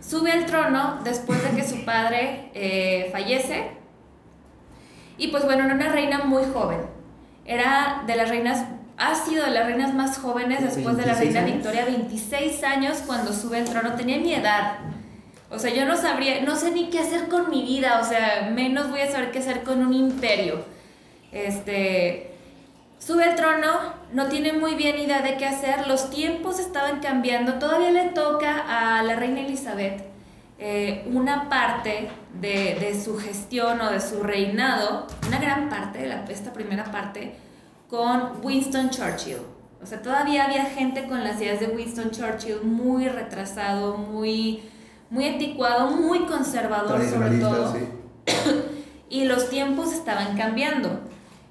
[0.00, 3.72] sube al trono después de que su padre eh, fallece.
[5.18, 6.78] Y pues bueno, era una reina muy joven.
[7.44, 8.64] Era de las reinas,
[8.96, 11.54] ha sido de las reinas más jóvenes después de la 26 reina años.
[11.56, 13.94] Victoria, 26 años cuando sube al trono.
[13.94, 14.78] Tenía mi edad.
[15.50, 18.50] O sea, yo no sabría, no sé ni qué hacer con mi vida, o sea,
[18.54, 20.64] menos voy a saber qué hacer con un imperio.
[21.32, 22.31] Este,
[23.04, 23.68] sube al trono,
[24.12, 28.98] no tiene muy bien idea de qué hacer, los tiempos estaban cambiando, todavía le toca
[28.98, 30.04] a la reina Elizabeth
[30.58, 32.08] eh, una parte
[32.40, 36.84] de, de su gestión o de su reinado, una gran parte de la- esta primera
[36.84, 37.34] parte,
[37.88, 39.38] con Winston Churchill.
[39.82, 44.62] O sea, todavía había gente con las ideas de Winston Churchill muy retrasado, muy,
[45.10, 47.80] muy anticuado, muy conservador sobre todo sí.
[49.10, 51.00] y los tiempos estaban cambiando.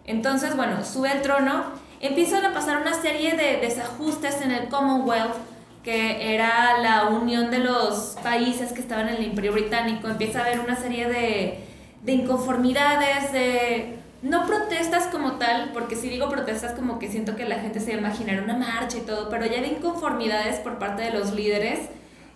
[0.05, 1.63] Entonces, bueno, sube al trono,
[1.99, 5.35] empiezan a pasar una serie de desajustes en el Commonwealth,
[5.83, 10.07] que era la unión de los países que estaban en el Imperio Británico.
[10.07, 11.59] Empieza a haber una serie de,
[12.03, 13.97] de inconformidades, de...
[14.21, 17.89] No protestas como tal, porque si digo protestas como que siento que la gente se
[17.89, 21.33] va a imaginar una marcha y todo, pero ya de inconformidades por parte de los
[21.33, 21.79] líderes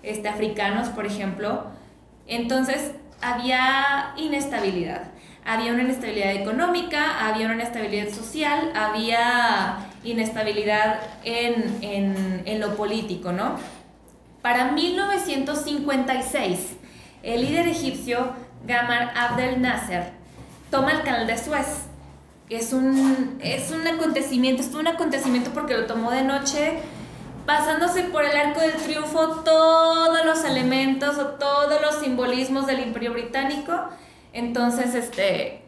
[0.02, 1.66] este, africanos, por ejemplo.
[2.26, 5.12] Entonces había inestabilidad.
[5.46, 13.32] Había una inestabilidad económica, había una inestabilidad social, había inestabilidad en, en, en lo político,
[13.32, 13.56] ¿no?
[14.42, 16.78] Para 1956,
[17.24, 18.34] el líder egipcio
[18.68, 20.12] Gamal Abdel Nasser
[20.70, 21.86] toma el canal de Suez.
[22.50, 26.78] Es un, es un acontecimiento, es un acontecimiento porque lo tomó de noche,
[27.46, 33.14] pasándose por el arco del triunfo todos los elementos o todos los simbolismos del imperio
[33.14, 33.74] británico.
[34.36, 35.62] Entonces, este,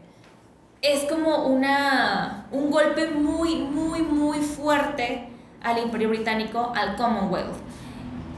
[0.81, 5.29] es como una, un golpe muy, muy, muy fuerte
[5.63, 7.55] al imperio británico, al Commonwealth.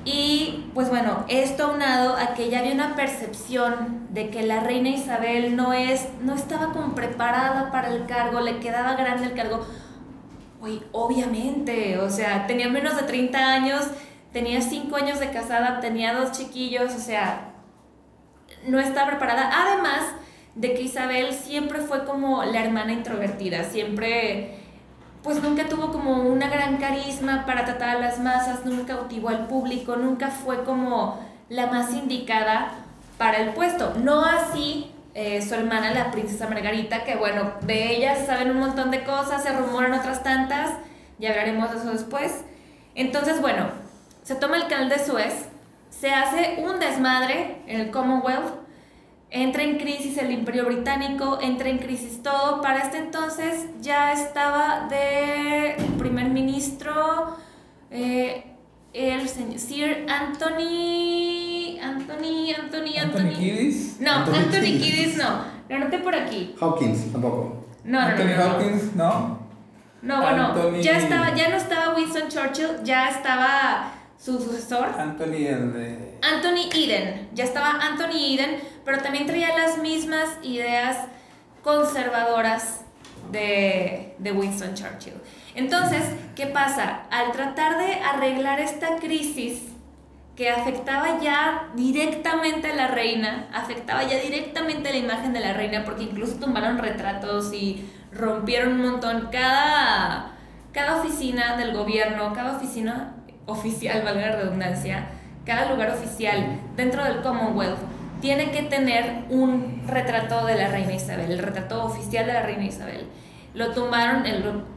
[0.05, 4.89] Y pues bueno, esto aunado a que ya había una percepción de que la reina
[4.89, 9.65] Isabel no, es, no estaba como preparada para el cargo, le quedaba grande el cargo.
[10.61, 13.87] Uy, obviamente, o sea, tenía menos de 30 años,
[14.31, 17.48] tenía 5 años de casada, tenía dos chiquillos, o sea,
[18.65, 19.49] no estaba preparada.
[19.53, 20.03] Además
[20.55, 24.55] de que Isabel siempre fue como la hermana introvertida, siempre
[25.23, 29.47] pues nunca tuvo como una gran carisma para tratar a las masas, nunca cautivó al
[29.47, 31.19] público, nunca fue como
[31.49, 32.71] la más indicada
[33.17, 33.95] para el puesto.
[33.95, 38.59] No así eh, su hermana, la princesa Margarita, que bueno, de ella se saben un
[38.59, 40.71] montón de cosas, se rumoran otras tantas,
[41.17, 42.45] ya hablaremos de eso después.
[42.95, 43.67] Entonces, bueno,
[44.23, 45.48] se toma el canal de Suez,
[45.89, 48.53] se hace un desmadre en el Commonwealth,
[49.31, 52.61] entra en crisis el Imperio Británico, entra en crisis todo.
[52.61, 57.35] Para este entonces ya estaba de primer ministro
[57.91, 58.45] eh,
[58.93, 61.77] el señor Sir Anthony.
[61.81, 63.19] Anthony, Anthony, Anthony.
[63.27, 63.99] Anthony Kiddis.
[64.01, 65.17] No, Anthony Anthony, Kiddis.
[65.17, 65.59] No.
[65.69, 66.55] Lo anoté por aquí.
[66.59, 67.65] Hawkins, tampoco.
[67.83, 68.55] No, no, no, Anthony no, no.
[68.55, 69.39] Hopkins, ¿no?
[70.01, 74.87] No, bueno, Anthony- ya estaba, ya no estaba Winston Churchill, ya estaba su sucesor.
[74.97, 76.19] Anthony, el de.
[76.21, 80.97] Anthony Eden, ya estaba Anthony Eden, pero también traía las mismas ideas
[81.63, 82.81] conservadoras
[83.31, 85.13] de, de Winston Churchill.
[85.55, 86.03] Entonces,
[86.35, 87.03] ¿qué pasa?
[87.11, 89.63] Al tratar de arreglar esta crisis
[90.35, 95.83] que afectaba ya directamente a la reina, afectaba ya directamente la imagen de la reina,
[95.83, 99.29] porque incluso tumbaron retratos y rompieron un montón.
[99.31, 100.37] Cada,
[100.71, 103.15] cada oficina del gobierno, cada oficina
[103.49, 105.07] oficial, valga la redundancia,
[105.45, 107.79] cada lugar oficial dentro del Commonwealth
[108.21, 112.65] tiene que tener un retrato de la reina Isabel, el retrato oficial de la reina
[112.65, 113.07] Isabel.
[113.53, 114.23] Lo tumbaron,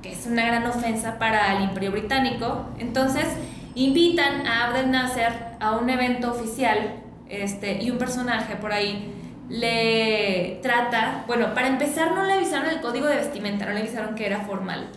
[0.01, 2.67] que es una gran ofensa para el imperio británico.
[2.79, 3.27] Entonces,
[3.75, 6.95] invitan a Abdel Nasser a un evento oficial
[7.29, 9.13] este, y un personaje por ahí
[9.49, 14.15] le trata, bueno, para empezar no le avisaron el código de vestimenta, no le avisaron
[14.15, 14.89] que era formal.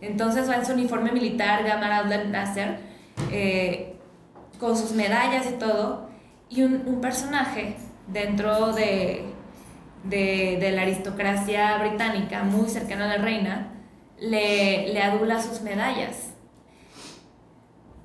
[0.00, 2.78] Entonces va en su uniforme militar, Gamar Abdel Nasser,
[3.30, 3.94] eh,
[4.58, 6.08] con sus medallas y todo,
[6.48, 9.24] y un, un personaje dentro de,
[10.04, 13.72] de, de la aristocracia británica, muy cercano a la reina,
[14.18, 16.30] le, le adula sus medallas.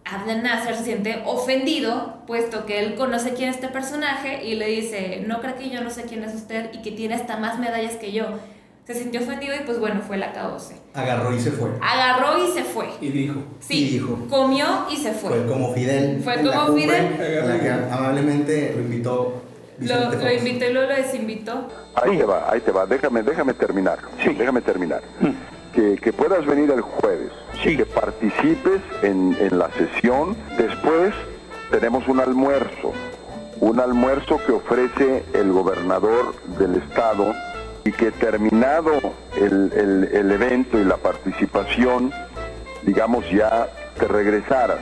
[0.10, 4.68] Abdel Nasser se siente ofendido, puesto que él conoce quién es este personaje y le
[4.68, 7.60] dice, no creo que yo no sé quién es usted y que tiene hasta más
[7.60, 8.40] medallas que yo.
[8.88, 10.78] Se sintió ofendido y pues bueno, fue la acabose.
[10.94, 11.70] Agarró y se fue.
[11.82, 12.88] Agarró y se fue.
[13.02, 13.36] Y dijo.
[13.60, 14.18] Sí, Y dijo.
[14.30, 15.30] comió y se fue.
[15.30, 16.22] Fue como Fidel.
[16.24, 17.22] Fue como cumbre, Fidel.
[17.22, 19.42] En la que amablemente lo invitó
[19.80, 21.68] Lo, lo invitó y luego lo desinvitó.
[21.96, 22.86] Ahí te va, ahí te va.
[22.86, 24.00] Déjame, déjame terminar.
[24.24, 24.34] Sí.
[24.34, 25.02] Déjame terminar.
[25.76, 27.32] Que, que puedas venir el jueves.
[27.62, 27.76] Sí.
[27.76, 30.38] Que participes en, en la sesión.
[30.58, 31.14] Después
[31.72, 32.94] tenemos un almuerzo.
[33.60, 37.34] Un almuerzo que ofrece el gobernador del estado
[37.88, 39.00] y que terminado
[39.38, 42.12] el, el- el evento y la participación,
[42.84, 44.80] digamos ya te regresaras.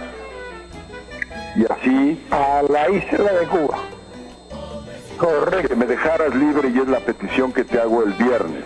[1.55, 2.25] Y así...
[2.31, 3.77] A la isla de Cuba.
[5.19, 5.67] Correcto.
[5.69, 8.63] Que me dejaras libre y es la petición que te hago el viernes,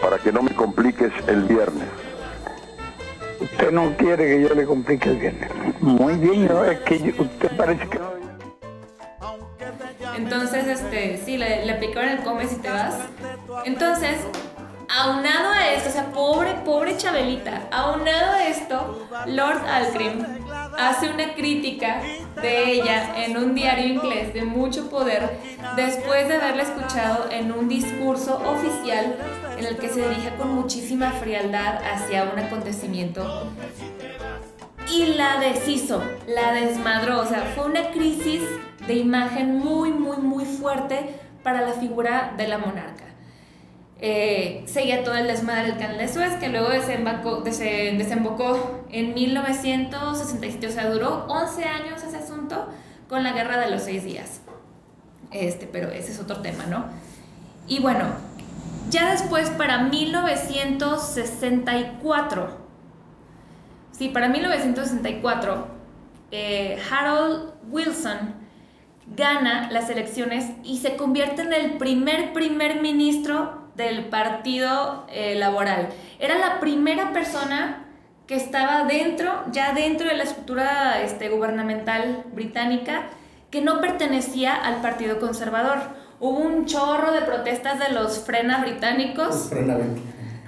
[0.00, 1.88] para que no me compliques el viernes.
[3.40, 5.50] Usted no quiere que yo le complique el viernes.
[5.82, 8.25] Muy bien, no, es que yo- usted parece que no.
[10.16, 12.94] Entonces, este, sí, le, aplicaron el comes y te vas.
[13.64, 14.16] Entonces,
[14.88, 20.24] aunado a esto, o sea, pobre, pobre Chabelita, aunado a esto, Lord Alcrim
[20.78, 22.02] hace una crítica
[22.40, 25.38] de ella en un diario inglés de mucho poder
[25.74, 29.16] después de haberla escuchado en un discurso oficial
[29.58, 33.50] en el que se dirige con muchísima frialdad hacia un acontecimiento
[34.92, 37.20] y la deshizo, la desmadró.
[37.20, 38.42] O sea, fue una crisis
[38.86, 43.04] de imagen muy, muy, muy fuerte para la figura de la monarca.
[43.98, 49.14] Eh, seguía todo el desmadre del canal de Suez, que luego desembocó, dese- desembocó en
[49.14, 50.66] 1967.
[50.66, 52.68] O sea, duró 11 años ese asunto
[53.08, 54.40] con la guerra de los seis días.
[55.30, 56.84] Este, pero ese es otro tema, ¿no?
[57.66, 58.04] Y bueno,
[58.90, 62.64] ya después, para 1964,
[63.92, 65.68] Sí, para 1964,
[66.30, 68.34] eh, Harold Wilson
[69.14, 75.88] gana las elecciones y se convierte en el primer primer ministro del Partido eh, Laboral.
[76.18, 77.84] Era la primera persona
[78.26, 83.04] que estaba dentro, ya dentro de la estructura este, gubernamental británica,
[83.50, 85.78] que no pertenecía al Partido Conservador.
[86.18, 89.48] Hubo un chorro de protestas de los frena británicos.
[89.48, 89.76] Frena.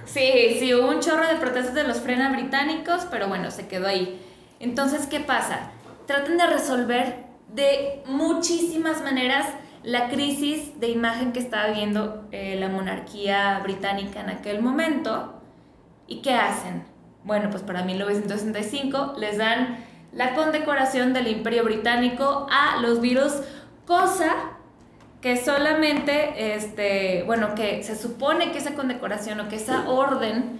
[0.05, 3.87] Sí, sí, hubo un chorro de protestas de los frena británicos, pero bueno, se quedó
[3.87, 4.19] ahí.
[4.59, 5.71] Entonces, ¿qué pasa?
[6.07, 9.47] Tratan de resolver de muchísimas maneras
[9.83, 15.41] la crisis de imagen que estaba viviendo eh, la monarquía británica en aquel momento.
[16.07, 16.83] ¿Y qué hacen?
[17.23, 23.43] Bueno, pues para 1965 les dan la condecoración del Imperio Británico a los Beatles,
[23.85, 24.35] cosa
[25.21, 30.59] que solamente, este, bueno, que se supone que esa condecoración o que esa orden,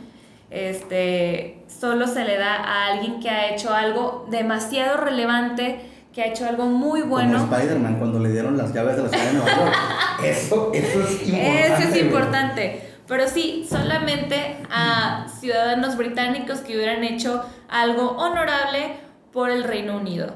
[0.49, 5.79] este, solo se le da a alguien que ha hecho algo demasiado relevante,
[6.19, 7.39] que ha hecho algo muy bueno.
[7.39, 9.75] Como Spider-Man cuando le dieron las llaves de la ciudad de Nueva York.
[10.25, 11.65] Eso, eso es importante.
[11.65, 12.81] Eso es importante.
[13.07, 18.97] Pero sí, solamente a ciudadanos británicos que hubieran hecho algo honorable
[19.31, 20.33] por el Reino Unido.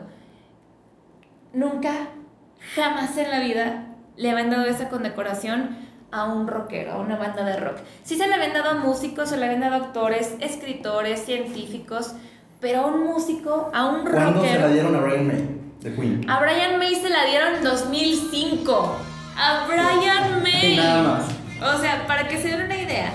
[1.51, 1.91] Nunca,
[2.75, 5.75] jamás en la vida le habían dado esa condecoración
[6.11, 7.79] a un rockero, a una banda de rock.
[8.03, 12.13] Sí se le habían dado a músicos, se le habían dado a actores, escritores, científicos,
[12.61, 14.69] pero a un músico, a un ¿Cuándo se la rockero.
[14.69, 15.62] dieron a May?
[15.83, 16.29] De Queen.
[16.29, 18.97] A Brian May se la dieron en 2005.
[19.35, 20.73] A Brian May.
[20.73, 21.75] Y nada más.
[21.75, 23.11] O sea, para que se den una idea.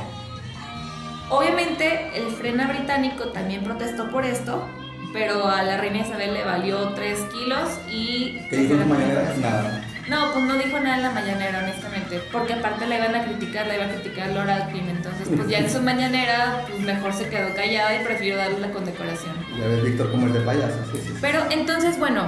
[1.30, 4.66] Obviamente el frena británico también protestó por esto,
[5.12, 8.38] pero a la reina Isabel le valió 3 kilos y...
[8.48, 9.34] ¿Qué dijo en su mañanera?
[9.40, 9.84] Nada.
[10.08, 13.66] No, pues no dijo nada en la mañanera, honestamente, porque aparte la iban a criticar,
[13.66, 17.12] la iban a criticar a Laura Alpin, entonces pues ya en su mañanera, pues mejor
[17.12, 19.34] se quedó callada y prefirió darle la condecoración.
[19.58, 20.78] Ya ves, Víctor, cómo es de payaso.
[20.92, 21.18] Sí, sí, sí.
[21.20, 22.22] Pero entonces, bueno,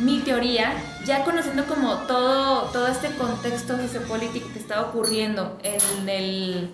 [0.00, 0.72] mi teoría,
[1.04, 6.70] ya conociendo como todo, todo este contexto sociopolítico que estaba ocurriendo en el,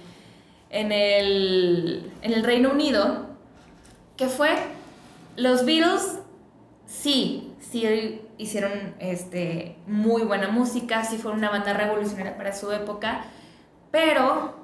[0.71, 3.27] en el, en el Reino Unido,
[4.17, 4.51] que fue
[5.37, 6.19] los Beatles,
[6.87, 13.25] sí, sí hicieron este, muy buena música, sí fueron una banda revolucionaria para su época,
[13.91, 14.55] pero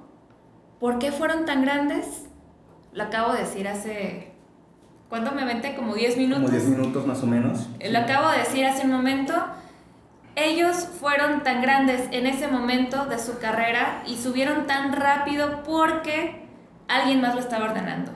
[0.80, 2.24] ¿por qué fueron tan grandes?
[2.92, 4.27] Lo acabo de decir hace...
[5.08, 5.74] ¿Cuánto me aventé?
[5.74, 6.42] Como 10 minutos.
[6.44, 7.66] Como 10 minutos más o menos.
[7.82, 9.34] Lo acabo de decir hace un momento.
[10.36, 16.44] Ellos fueron tan grandes en ese momento de su carrera y subieron tan rápido porque
[16.86, 18.12] alguien más lo estaba ordenando.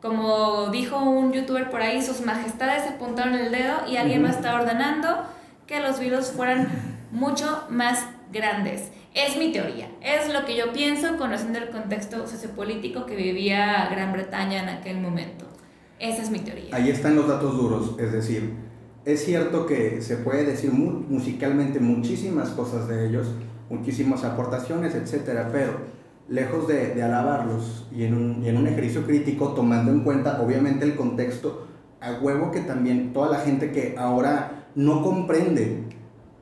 [0.00, 4.60] Como dijo un youtuber por ahí, sus majestades apuntaron el dedo y alguien más estaba
[4.60, 5.24] ordenando
[5.66, 6.68] que los virus fueran
[7.12, 8.90] mucho más grandes.
[9.14, 14.12] Es mi teoría, es lo que yo pienso conociendo el contexto sociopolítico que vivía Gran
[14.12, 15.51] Bretaña en aquel momento.
[16.02, 16.74] Esa es mi teoría.
[16.74, 18.54] Ahí están los datos duros, es decir,
[19.04, 23.28] es cierto que se puede decir mu- musicalmente muchísimas cosas de ellos,
[23.70, 25.74] muchísimas aportaciones, etcétera, pero
[26.28, 30.96] lejos de, alabarlos y en, un, en un ejercicio crítico, tomando en cuenta obviamente el
[30.96, 31.68] contexto,
[32.00, 35.84] a huevo que también toda la gente que ahora no comprende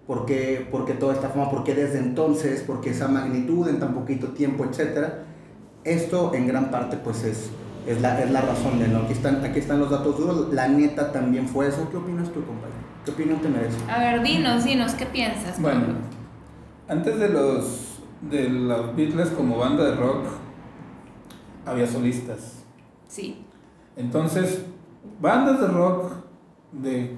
[0.07, 3.69] por qué, por qué toda esta fama, por qué desde entonces, por qué esa magnitud
[3.69, 5.25] en tan poquito tiempo, etcétera,
[5.85, 7.51] esto en gran parte pues es,
[7.93, 9.01] es, la, es la razón de no.
[9.01, 10.53] Aquí están, aquí están los datos duros.
[10.53, 11.89] La neta también fue eso.
[11.91, 12.75] ¿Qué opinas tú, compadre?
[13.05, 13.79] ¿Qué opinión te merece?
[13.91, 15.61] A ver, dinos, dinos, ¿qué piensas?
[15.61, 15.95] Bueno, Pablo?
[16.89, 17.87] antes de los
[18.31, 20.27] de los Beatles como banda de rock
[21.65, 22.65] había solistas.
[23.09, 23.45] Sí.
[23.97, 24.65] Entonces,
[25.21, 26.13] bandas de rock
[26.73, 27.17] de,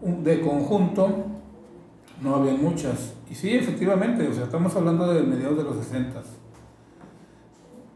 [0.00, 1.26] de conjunto
[2.20, 3.14] no había muchas.
[3.28, 6.22] Y sí, efectivamente, o sea, estamos hablando de mediados de los 60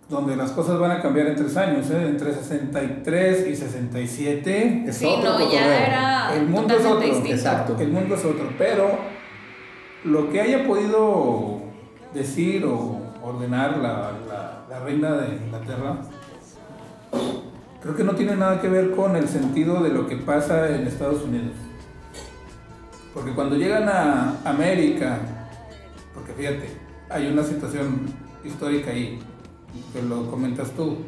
[0.08, 2.06] donde las cosas van a cambiar en tres años, ¿eh?
[2.08, 4.84] entre 63 y 67.
[4.86, 5.52] Es Sí, otro no, cotorreo.
[5.52, 7.28] ya era El mundo es otro, distinto.
[7.32, 7.76] Exacto.
[7.78, 8.88] El mundo es otro, pero
[10.04, 11.60] lo que haya podido
[12.14, 15.96] decir o ordenar la, la- la reina de Inglaterra,
[17.82, 20.86] creo que no tiene nada que ver con el sentido de lo que pasa en
[20.86, 21.52] Estados Unidos.
[23.14, 25.18] Porque cuando llegan a América,
[26.14, 26.68] porque fíjate,
[27.08, 28.02] hay una situación
[28.44, 29.18] histórica ahí,
[29.92, 30.98] que lo comentas tú,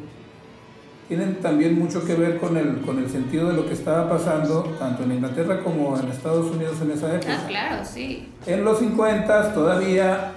[1.07, 4.61] tienen también mucho que ver con el, con el sentido de lo que estaba pasando
[4.77, 7.39] tanto en Inglaterra como en Estados Unidos en esa época.
[7.41, 8.29] Ah, claro, sí.
[8.45, 10.33] En los 50 todavía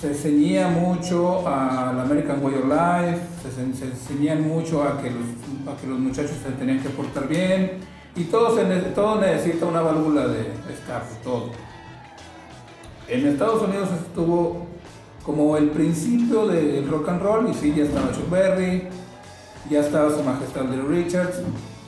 [0.00, 5.24] se ceñía mucho al American Way of Life, se, se ceñían mucho a que, los,
[5.66, 7.80] a que los muchachos se tenían que portar bien
[8.14, 10.40] y todo, se, todo necesita una válvula de
[10.72, 11.50] escape, todo.
[13.08, 14.69] En Estados Unidos estuvo
[15.30, 18.88] como el principio del rock and roll y sí, ya estaba Chuck Berry,
[19.70, 21.36] ya estaba su majestad Little Richards,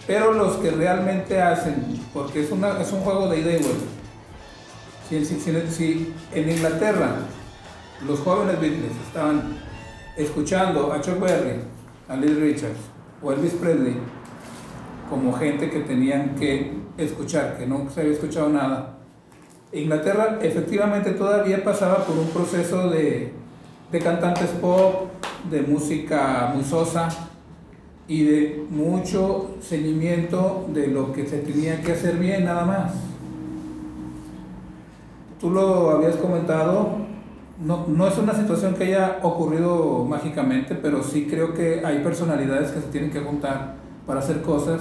[0.07, 1.75] pero los que realmente hacen,
[2.15, 3.85] porque es, una, es un juego de ida y vuelta.
[5.09, 7.17] Si, si- si- si en Inglaterra
[8.07, 9.59] los jóvenes Beatles estaban
[10.17, 11.61] escuchando a Chuck Berry,
[12.09, 12.79] a Little Richards
[13.23, 13.97] o Elvis Presley
[15.11, 18.99] como gente que tenían que escuchar, que no se había escuchado nada,
[19.73, 23.33] Inglaterra efectivamente todavía pasaba por un proceso de,
[23.93, 25.11] de cantantes pop,
[25.51, 27.09] de música muy sosa
[28.09, 32.95] y de mucho seguimiento de lo que se tenía que hacer bien nada más.
[35.39, 36.97] Tú lo habías comentado,
[37.61, 42.71] no, no es una situación que haya ocurrido mágicamente, pero sí creo que hay personalidades
[42.71, 43.75] que se tienen que juntar
[44.07, 44.81] para hacer cosas,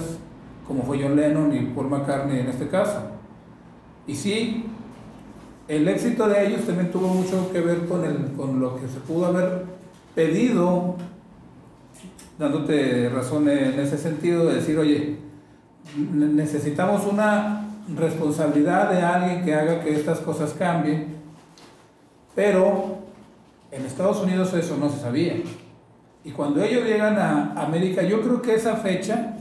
[0.66, 3.00] como fue John Lennon y Paul McCartney en este caso.
[4.06, 4.64] Y sí,
[5.68, 9.00] el éxito de ellos también tuvo mucho que ver con, el, con lo que se
[9.00, 9.64] pudo haber
[10.14, 10.96] pedido,
[12.38, 15.16] dándote razón en ese sentido, de decir, oye,
[15.96, 21.16] ne- necesitamos una responsabilidad de alguien que haga que estas cosas cambien,
[22.34, 22.98] pero
[23.70, 25.34] en Estados Unidos eso no se sabía.
[26.24, 29.36] Y cuando ellos llegan a América, yo creo que esa fecha,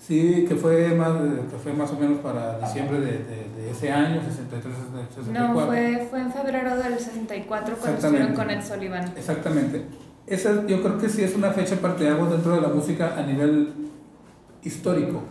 [0.00, 1.12] sí, que fue más,
[1.50, 4.74] que fue más o menos para diciembre de, de, ese año, 63,
[5.14, 5.32] 64.
[5.32, 9.12] No, fue, fue en febrero del 64 cuando estuvieron con Ed Sullivan.
[9.16, 9.84] Exactamente.
[10.26, 13.14] Esa, yo creo que sí es una fecha parte de algo dentro de la música
[13.16, 13.72] a nivel
[14.62, 15.22] histórico.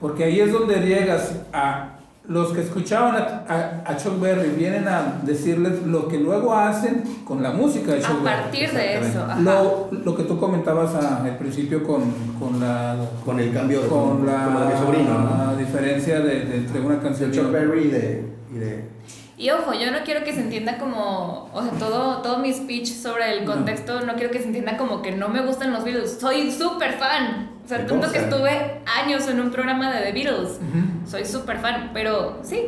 [0.00, 1.95] Porque ahí es donde llegas a
[2.28, 7.42] los que escuchaban a, a, Chuck Berry vienen a decirles lo que luego hacen con
[7.42, 8.38] la música de Chuck Berry.
[8.38, 9.26] A partir de eso.
[9.40, 12.02] Lo, lo, que tú comentabas al principio con,
[12.38, 12.96] con, la...
[13.24, 17.50] Con el cambio de, con, la, sobrino, la diferencia de, entre una canción de Chuck
[17.50, 18.24] Berry y de,
[18.54, 18.96] y de...
[19.38, 22.88] Y ojo, yo no quiero que se entienda como, o sea, todo, todo mi speech
[22.88, 24.06] sobre el contexto, no.
[24.06, 26.18] no quiero que se entienda como que no me gustan los Beatles.
[26.18, 27.55] Soy súper fan.
[27.66, 30.60] O sea, tanto que estuve años en un programa de The Beatles.
[31.04, 32.60] Soy súper fan, pero sí.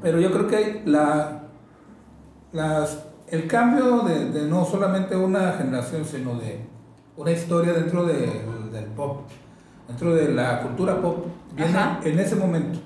[0.00, 1.42] Pero yo creo que la,
[2.52, 6.60] las, el cambio de, de, no solamente una generación, sino de
[7.16, 8.40] una historia dentro de,
[8.70, 9.22] del pop,
[9.88, 11.26] dentro de la cultura pop,
[11.56, 12.78] viene en ese momento.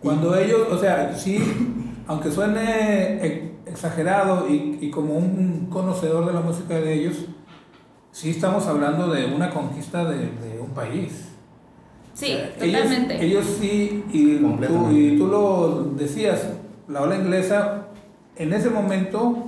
[0.00, 1.38] Cuando ellos, o sea, sí,
[2.06, 7.24] aunque suene e, exagerado y, y como un conocedor de la música de ellos,
[8.12, 11.28] sí estamos hablando de una conquista de, de un país.
[12.14, 13.24] Sí, totalmente.
[13.24, 16.48] Ellos, sí, y tú, y tú lo decías,
[16.88, 17.86] la ola inglesa
[18.34, 19.46] en ese momento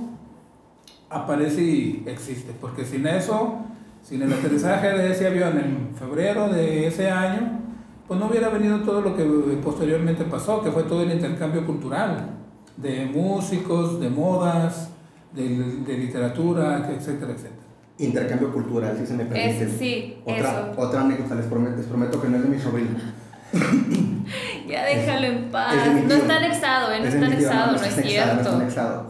[1.09, 3.57] aparece y existe, porque sin eso,
[4.01, 7.59] sin el aterrizaje de ese avión en febrero de ese año,
[8.07, 9.23] pues no hubiera venido todo lo que
[9.61, 12.37] posteriormente pasó, que fue todo el intercambio cultural,
[12.77, 14.91] de músicos, de modas,
[15.33, 17.60] de, de literatura, etcétera, etcétera
[18.01, 19.69] intercambio cultural, si se me permite.
[19.77, 22.89] sí, otra, otra anécdota, les prometo, les prometo que no es de mi sobrino.
[24.67, 25.75] ya déjalo en paz.
[26.07, 26.99] no está anexado, ¿eh?
[26.99, 28.33] no está anexado, no, es cierto.
[28.33, 29.05] No está anexado.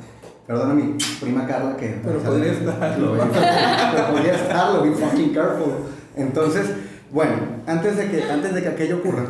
[0.48, 2.02] Perdona a mi prima Carla que...
[2.04, 3.18] Pero podría estarlo.
[3.18, 5.74] pero podría estarlo, be fucking careful.
[6.16, 6.72] Entonces,
[7.12, 7.34] bueno,
[7.68, 9.26] antes de que, antes de que aquello ocurra,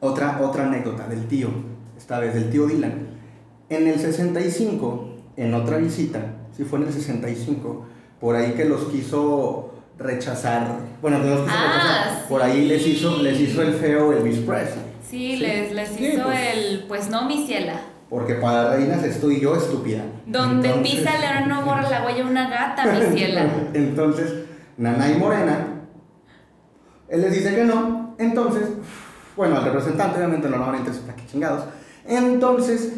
[0.00, 1.48] otra, otra anécdota del tío,
[1.96, 3.08] esta vez del tío Dylan.
[3.68, 6.20] En el 65, en otra visita,
[6.56, 7.86] si fue en el 65,
[8.22, 12.86] por ahí que los quiso rechazar, bueno, no los quiso ah, rechazar, por ahí les
[12.86, 14.84] hizo, les hizo el feo Elvis Presley.
[15.10, 16.38] Sí, Les, les hizo pues.
[16.54, 17.80] el, pues no, mi ciela.
[18.08, 20.04] Porque para reinas estoy yo estúpida.
[20.24, 21.10] Donde pisa
[21.40, 23.44] el no borra la huella una gata, mi ciela.
[23.74, 24.32] entonces,
[24.76, 25.66] Nanay Morena,
[27.08, 28.68] él les dice que no, entonces,
[29.36, 31.64] bueno, al representante obviamente no lo van a interesar, que chingados.
[32.06, 32.92] Entonces,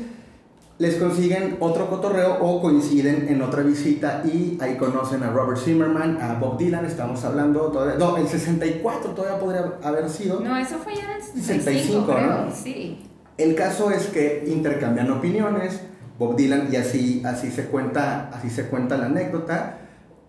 [0.79, 6.21] les consiguen otro cotorreo o coinciden en otra visita y ahí conocen a Robert Zimmerman,
[6.21, 10.41] a Bob Dylan, estamos hablando todavía, no, el 64 todavía podría haber sido.
[10.41, 12.51] No, eso fue ya en el 65, ¿no?
[12.53, 13.09] Sí.
[13.39, 15.81] El caso es que intercambian opiniones,
[16.19, 19.79] Bob Dylan y así, así, se, cuenta, así se cuenta la anécdota,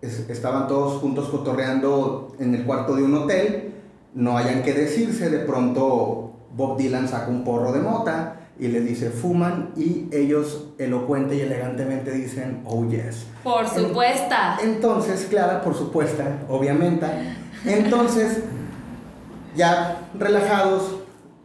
[0.00, 3.74] estaban todos juntos cotorreando en el cuarto de un hotel,
[4.14, 8.86] no hayan que decirse, de pronto Bob Dylan saca un porro de mota, y les
[8.86, 13.26] dice fuman y ellos elocuente y elegantemente dicen oh yes.
[13.42, 14.34] Por supuesto.
[14.62, 17.06] Entonces, Clara, por supuesto, obviamente.
[17.64, 18.42] Entonces,
[19.54, 21.00] ya relajados,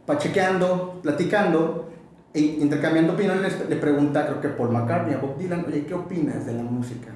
[0.06, 1.92] pachequeando, platicando,
[2.34, 6.46] e intercambiando opiniones, le pregunta, creo que Paul McCartney a Bob Dylan, oye, ¿qué opinas
[6.46, 7.12] de la música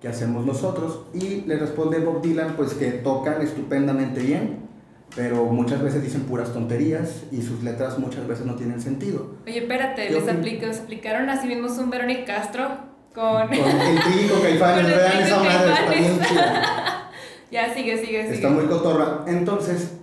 [0.00, 1.02] que hacemos nosotros?
[1.14, 4.69] Y le responde Bob Dylan, pues que tocan estupendamente bien,
[5.16, 9.34] pero muchas veces dicen puras tonterías y sus letras muchas veces no tienen sentido.
[9.46, 12.68] Oye, espérate, les, aplico, les aplicaron así mismo un Verónica Castro
[13.14, 13.48] con...
[13.48, 16.20] Con el trigo, Caifanes, vean esa madre, está bien
[17.50, 18.34] Ya, sigue, sigue, sigue.
[18.34, 19.24] Está muy cotorra.
[19.26, 19.94] Entonces,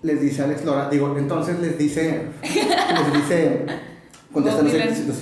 [0.00, 3.66] les dice Alex Lora, digo, entonces les dice, les dice,
[4.32, 4.68] contestan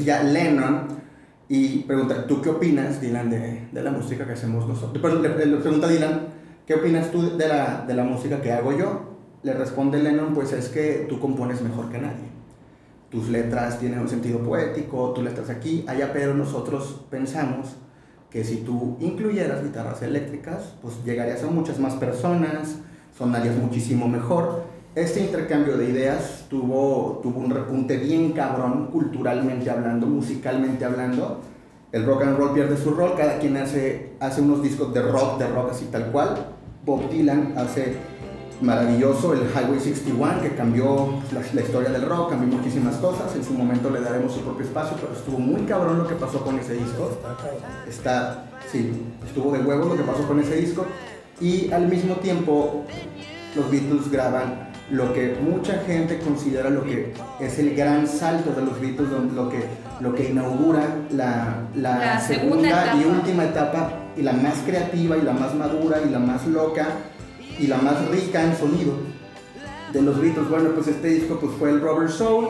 [0.04, 1.02] ya Lennon,
[1.48, 4.98] y pregunta, ¿tú qué opinas, Dylan, de, de la música que hacemos nosotros?
[5.02, 6.28] Pero le, le, pregunta Dylan,
[6.66, 9.11] ¿qué opinas tú de la, de la música que hago yo?
[9.42, 12.30] Le responde Lennon, pues es que tú compones mejor que nadie.
[13.10, 17.74] Tus letras tienen un sentido poético, tus letras aquí, allá, pero nosotros pensamos
[18.30, 22.76] que si tú incluyeras guitarras eléctricas, pues llegarías a muchas más personas,
[23.18, 24.62] sonarías muchísimo mejor.
[24.94, 31.40] Este intercambio de ideas tuvo, tuvo un repunte bien cabrón, culturalmente hablando, musicalmente hablando.
[31.90, 35.38] El rock and roll pierde su rol, cada quien hace, hace unos discos de rock,
[35.38, 36.46] de rock así tal cual.
[36.86, 37.96] Bob Dylan hace
[38.62, 43.34] maravilloso, el Highway 61, que cambió la, historia del rock, cambió muchísimas cosas.
[43.34, 46.42] En su momento le daremos su propio espacio, pero estuvo muy cabrón lo que pasó
[46.42, 47.18] con ese disco.
[47.88, 48.92] Está, sí,
[49.26, 50.86] estuvo de huevo lo que pasó con ese disco.
[51.40, 52.84] Y al mismo tiempo,
[53.56, 58.62] los Beatles graban lo que mucha gente considera lo que es el gran salto de
[58.62, 59.64] los Beatles, lo que,
[60.00, 65.16] lo que inaugura la, la, La segunda, segunda y última etapa, y la más creativa,
[65.16, 66.88] y la más madura, y la más loca,
[67.58, 68.94] y la más rica en sonido
[69.92, 70.48] de los Beatles.
[70.48, 72.48] Bueno, pues este disco pues fue el Rubber Soul.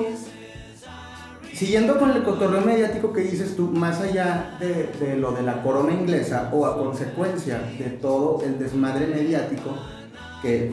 [1.53, 5.62] Siguiendo con el cotorreo mediático que dices tú, más allá de, de lo de la
[5.62, 9.76] corona inglesa o a consecuencia de todo el desmadre mediático
[10.40, 10.72] que,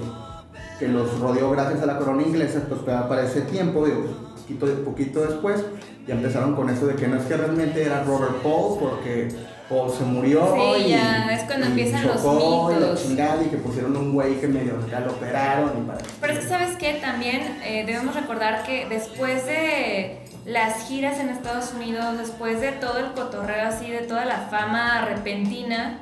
[0.80, 4.05] que los rodeó gracias a la corona inglesa, pues para ese tiempo, digo,
[4.36, 5.63] poquito, poquito después,
[6.07, 9.30] ya empezaron con eso de que no es que realmente era Robert Paul porque
[9.70, 13.03] Paul se murió Sí, y, ya, es cuando y empiezan los chocó y la mitos.
[13.03, 15.99] chingada y que pusieron un güey que medio acá lo operaron y para...
[16.20, 21.30] Pero es que sabes que también eh, debemos recordar que después de las giras en
[21.30, 25.99] Estados Unidos, después de todo el cotorreo así, de toda la fama repentina,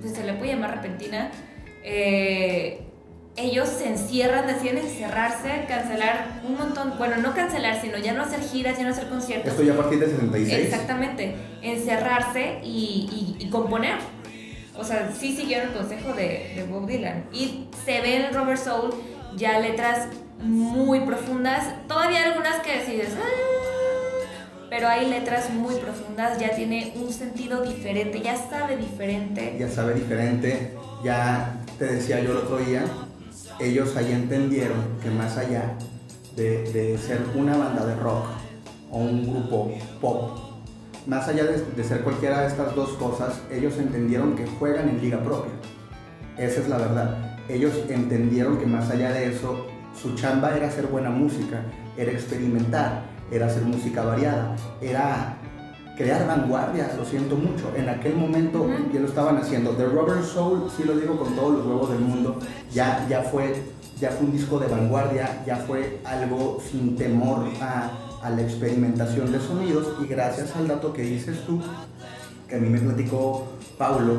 [0.00, 1.30] pues se le puede llamar repentina,
[1.84, 2.80] eh,
[3.40, 8.40] ellos se encierran, deciden encerrarse, cancelar un montón, bueno, no cancelar, sino ya no hacer
[8.40, 9.50] giras, ya no hacer conciertos.
[9.52, 10.58] Esto ya a partir de 66.
[10.66, 13.96] Exactamente, encerrarse y, y- y componer.
[14.78, 17.24] O sea, sí siguieron el consejo de, de Bob Dylan.
[17.32, 18.94] Y se ve en Robert Soul
[19.36, 20.08] ya letras
[20.42, 21.64] muy profundas.
[21.86, 28.20] Todavía algunas que decides, "Ah", pero hay letras muy profundas, ya tiene un sentido diferente,
[28.22, 29.56] ya sabe diferente.
[29.58, 30.74] ya sabe diferente.
[31.04, 32.84] Ya te decía yo el otro día,
[33.60, 35.76] ellos ahí entendieron que más allá
[36.36, 38.26] de, ser una banda de rock
[38.90, 40.38] o un grupo pop,
[41.06, 45.00] más allá de, de ser cualquiera de estas dos cosas, ellos entendieron que juegan en
[45.00, 45.52] liga propia.
[46.36, 47.38] Esa es la verdad.
[47.48, 51.62] Ellos entendieron que más allá de eso, su chamba era hacer buena música,
[51.96, 55.36] era experimentar, era hacer música variada, era
[56.00, 57.72] crear vanguardia, lo siento mucho.
[57.76, 58.90] En aquel momento Ujú.
[58.92, 59.72] ya lo estaban haciendo.
[59.72, 62.38] The Rubber Soul, sí lo digo con todos los huevos del mundo,
[62.72, 63.62] ya, ya, fue,
[64.00, 67.90] ya fue un disco de vanguardia, ya fue algo sin temor a,
[68.22, 71.60] a la experimentación de sonidos y gracias al dato que dices tú,
[72.48, 74.14] que a mí me platicó Paulo,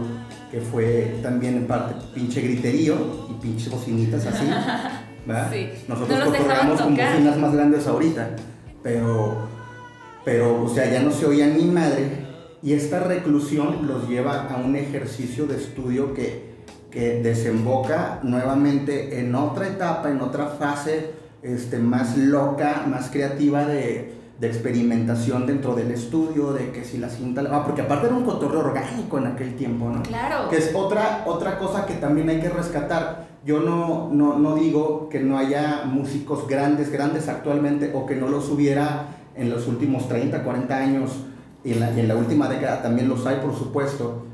[0.51, 2.95] que fue también en parte pinche griterío
[3.29, 4.45] y pinches bocinitas así.
[5.25, 5.49] ¿verdad?
[5.51, 5.69] Sí.
[5.87, 8.29] Nosotros No los con bocinas más grandes ahorita,
[8.83, 9.47] pero,
[10.23, 12.31] pero, o sea, ya no se oía ni madre.
[12.63, 16.51] Y esta reclusión los lleva a un ejercicio de estudio que,
[16.91, 21.11] que desemboca nuevamente en otra etapa, en otra fase
[21.41, 27.09] este, más loca, más creativa de, de experimentación dentro del estudio, de que si la
[27.09, 27.43] cinta...
[27.51, 30.01] Ah, porque aparte era un cotorreo orgánico en aquel tiempo, ¿no?
[30.01, 30.49] Claro.
[30.49, 33.27] Que es otra, otra cosa que también hay que rescatar.
[33.45, 38.27] Yo no, no, no digo que no haya músicos grandes, grandes actualmente o que no
[38.27, 41.11] los hubiera en los últimos 30, 40 años
[41.63, 44.25] y en la, y en la última década también los hay, por supuesto,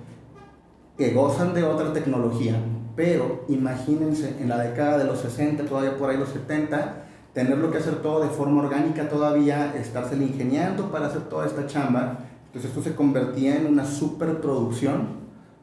[0.98, 2.56] que gozan de otra tecnología.
[2.96, 7.78] Pero imagínense en la década de los 60, todavía por ahí los 70, tenerlo que
[7.78, 12.18] hacer todo de forma orgánica todavía, estarse ingeniando para hacer toda esta chamba.
[12.48, 15.18] Entonces esto se convertía en una superproducción.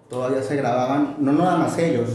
[0.09, 2.09] Todavía se grababan, no nada más ellos,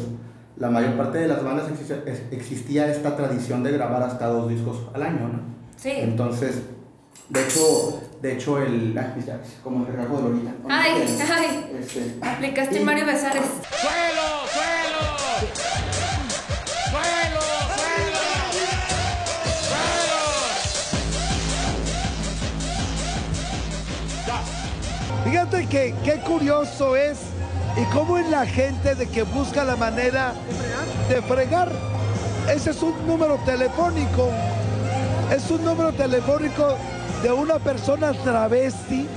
[0.55, 4.47] la mayor parte de las bandas existía, es- existía esta tradición de grabar hasta dos
[4.47, 5.39] discos al año, ¿no?
[5.75, 5.91] Sí.
[5.95, 6.61] Entonces,
[7.29, 10.51] de hecho, de hecho el, ah, ya, como el rasgo de Lolita.
[10.69, 10.91] Ay,
[11.31, 11.71] ay.
[11.79, 13.43] Este, Aplicaste y- Mario Besares.
[13.43, 15.01] ¡Suelo, suelo!
[16.89, 17.41] ¡Suelo,
[17.75, 18.21] suelo!
[24.25, 25.23] ¡Suelo!
[25.25, 27.19] Fíjate que qué curioso es
[27.77, 30.33] y cómo es la gente de que busca la manera
[31.09, 31.71] de fregar.
[32.51, 34.29] Ese es un número telefónico.
[35.31, 36.75] Es un número telefónico
[37.23, 39.07] de una persona travesti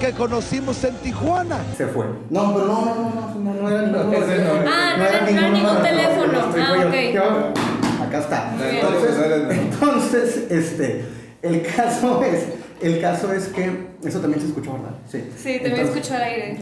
[0.00, 1.58] que conocimos en Tijuana.
[1.76, 2.06] se fue.
[2.30, 4.50] No, pero no, no, no, no, no, no era ningún Ese no.
[4.66, 6.38] Ah, no era- no era ningún teléfono.
[6.58, 7.14] Ah, ok.
[7.14, 8.54] yo- acá está.
[8.70, 9.16] Entonces,
[9.50, 11.04] entonces, este,
[11.42, 12.44] el caso es,
[12.80, 14.96] el caso es que, eso también se escuchó, ¿verdad?
[15.10, 15.18] Sí.
[15.36, 16.58] Sí, también Entonces- escucho al aire.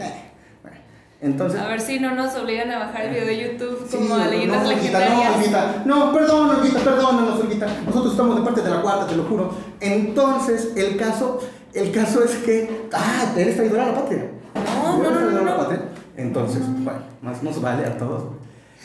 [1.21, 3.97] Eh, Entonces, A ver si no nos obligan a bajar el video de YouTube Sí,
[3.97, 5.15] como a no, leyendas no, legendarias.
[5.19, 7.67] No, Olguita, no, perdón, Olguita, perdónanos, Olguita.
[7.87, 9.53] Nosotros estamos de parte de la cuarta, te lo juro.
[9.81, 11.41] Entonces, el caso,
[11.75, 12.89] el caso es que.
[12.93, 14.31] Ah, eres traidora a la patria.
[14.55, 15.57] No, ¿Eres no, no, a la no.
[15.57, 15.83] patria?
[16.17, 18.25] Entonces, bueno, más nos vale a todos.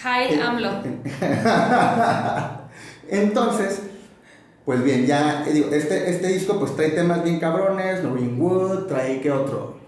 [0.02, 0.70] Jail AMLO.
[3.10, 3.82] Entonces,
[4.66, 8.88] pues bien, ya eh, digo, este, este disco pues trae temas bien cabrones, Noreen Wood,
[8.88, 9.83] trae qué otro.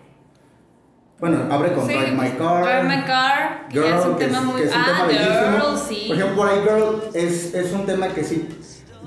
[1.19, 2.63] Bueno, abre con Sí, Drive My Car.
[2.63, 5.05] Drive My Car, que ya es un que tema muy- que es un ah, tema
[5.05, 5.51] bellísimo.
[5.51, 6.03] Girl, sí.
[6.07, 8.49] Por ejemplo, por ahí Girl es, es un tema que sí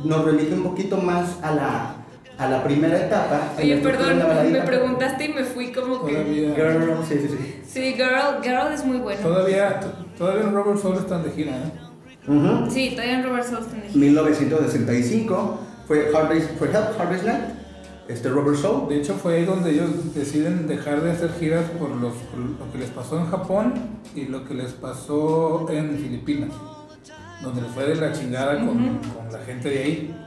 [0.05, 1.95] nos remite un poquito más a la,
[2.39, 3.53] a la primera etapa.
[3.59, 6.13] Oye, perdón, de me preguntaste y me fui como que...
[6.15, 7.61] Todavía, Girl, sí, sí, sí.
[7.67, 9.21] Sí, Girl, Girl es muy bueno.
[9.21, 9.79] todavía,
[10.17, 11.73] todavía en Robert Soul están de gira, ¿eh?
[12.27, 12.71] Ujú.
[12.71, 13.83] Sí, todavía en Robert Soulstone.
[13.95, 17.45] 1965 fue Hard Day's, fue Help, Hard Day's Night,
[18.09, 18.89] este Robert Soul.
[18.89, 22.73] De hecho fue ahí donde ellos deciden dejar de hacer giras por los, por lo
[22.73, 23.75] que les pasó en Japón
[24.15, 26.51] y lo que les pasó en Filipinas,
[27.43, 30.25] donde les fue de la chingada con, con la gente de ahí.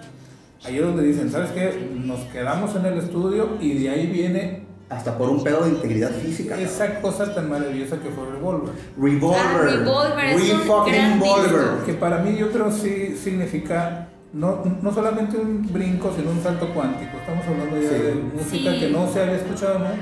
[0.63, 1.89] Ahí es donde dicen, ¿sabes qué?
[1.95, 6.11] Nos quedamos en el estudio y de ahí viene Hasta por un pedo de integridad
[6.11, 6.59] física.
[6.59, 8.71] esa cosa tan maravillosa que fue Revolver.
[8.95, 9.39] Revolver.
[9.43, 11.65] Ah, Revolver, es Re un fucking gran Volver.
[11.84, 16.69] Que para mí yo creo sí significa no, no solamente un brinco, sino un salto
[16.73, 17.17] cuántico.
[17.17, 17.93] Estamos hablando ya Sí.
[17.95, 18.79] de música Sí.
[18.79, 19.95] que no se había escuchado nunca.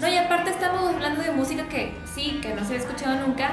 [0.00, 3.50] No, y aparte estamos hablando de música que sí, que no se había escuchado nunca.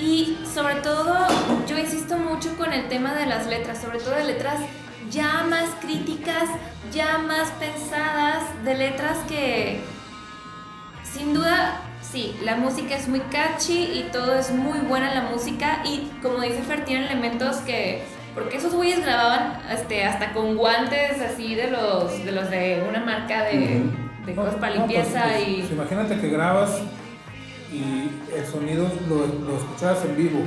[0.00, 1.24] Y sobre todo,
[1.68, 4.56] yo insisto mucho con el tema de las letras, sobre todo de letras
[5.10, 6.48] ya más críticas,
[6.92, 9.80] ya más pensadas, de letras que
[11.04, 15.30] sin duda, sí, la música es muy catchy y todo es muy buena en la
[15.30, 18.02] música y como dice Fer, tienen elementos que...
[18.34, 23.00] Porque esos güeyes grababan este, hasta con guantes así de los de, los de una
[23.00, 23.82] marca de,
[24.34, 25.54] cosas para no, pues, limpieza pues, y...
[25.60, 26.80] pues, imagínate que grabas
[27.72, 29.16] y el sonido lo,
[29.48, 30.40] lo escuchabas en vivo.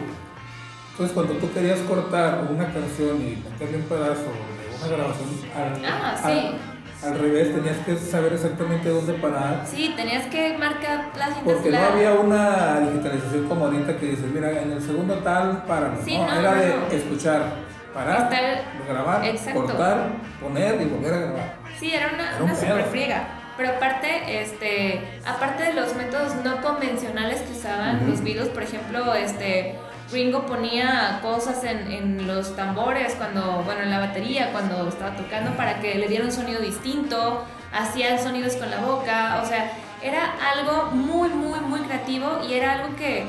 [0.92, 5.86] Entonces cuando tú querías cortar una canción y meterle un pedazo de una grabación al,
[5.86, 7.06] Ah, al- sí.
[7.06, 9.64] al revés, tenías que saber exactamente dónde parar.
[9.70, 14.50] Sí, tenías que marcar las Porque no había una digitalización como ahorita que dices, mira,
[14.62, 15.96] en el segundo tal, para.
[16.04, 17.67] Sí, no, no, era no, de escuchar,
[17.98, 19.66] parar, Estar- grabar, Exacto.
[19.66, 19.98] cortar,
[20.42, 21.56] poner y volver a grabar.
[21.80, 23.24] Sí, era una, Era una super friega.
[23.58, 29.16] Pero aparte, este, aparte de los métodos no convencionales que usaban los Beatles, por ejemplo,
[29.16, 29.76] este,
[30.12, 35.52] Ringo ponía cosas en, en los tambores, cuando, bueno, en la batería, cuando estaba tocando,
[35.58, 37.44] para que le diera un sonido distinto,
[37.74, 39.72] hacía sonidos con la boca, o sea,
[40.04, 43.26] era algo muy, muy, muy creativo y era algo que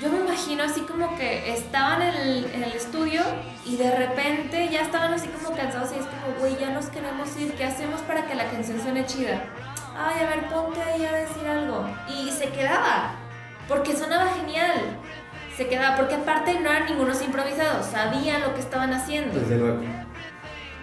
[0.00, 3.22] yo me imagino así como que estaban en el, en el estudio
[3.66, 7.36] y de repente ya estaban así como cansados y es como, güey, ya nos queremos
[7.38, 9.44] ir, ¿qué hacemos para que la canción suene chida?
[9.98, 11.86] Ay, a ver, ponte ahí a decir algo.
[12.08, 13.12] Y se quedaba,
[13.68, 14.98] porque sonaba genial.
[15.54, 19.38] Se quedaba, porque aparte no eran ningunos improvisados, sabían lo que estaban haciendo.
[19.38, 19.80] Desde luego.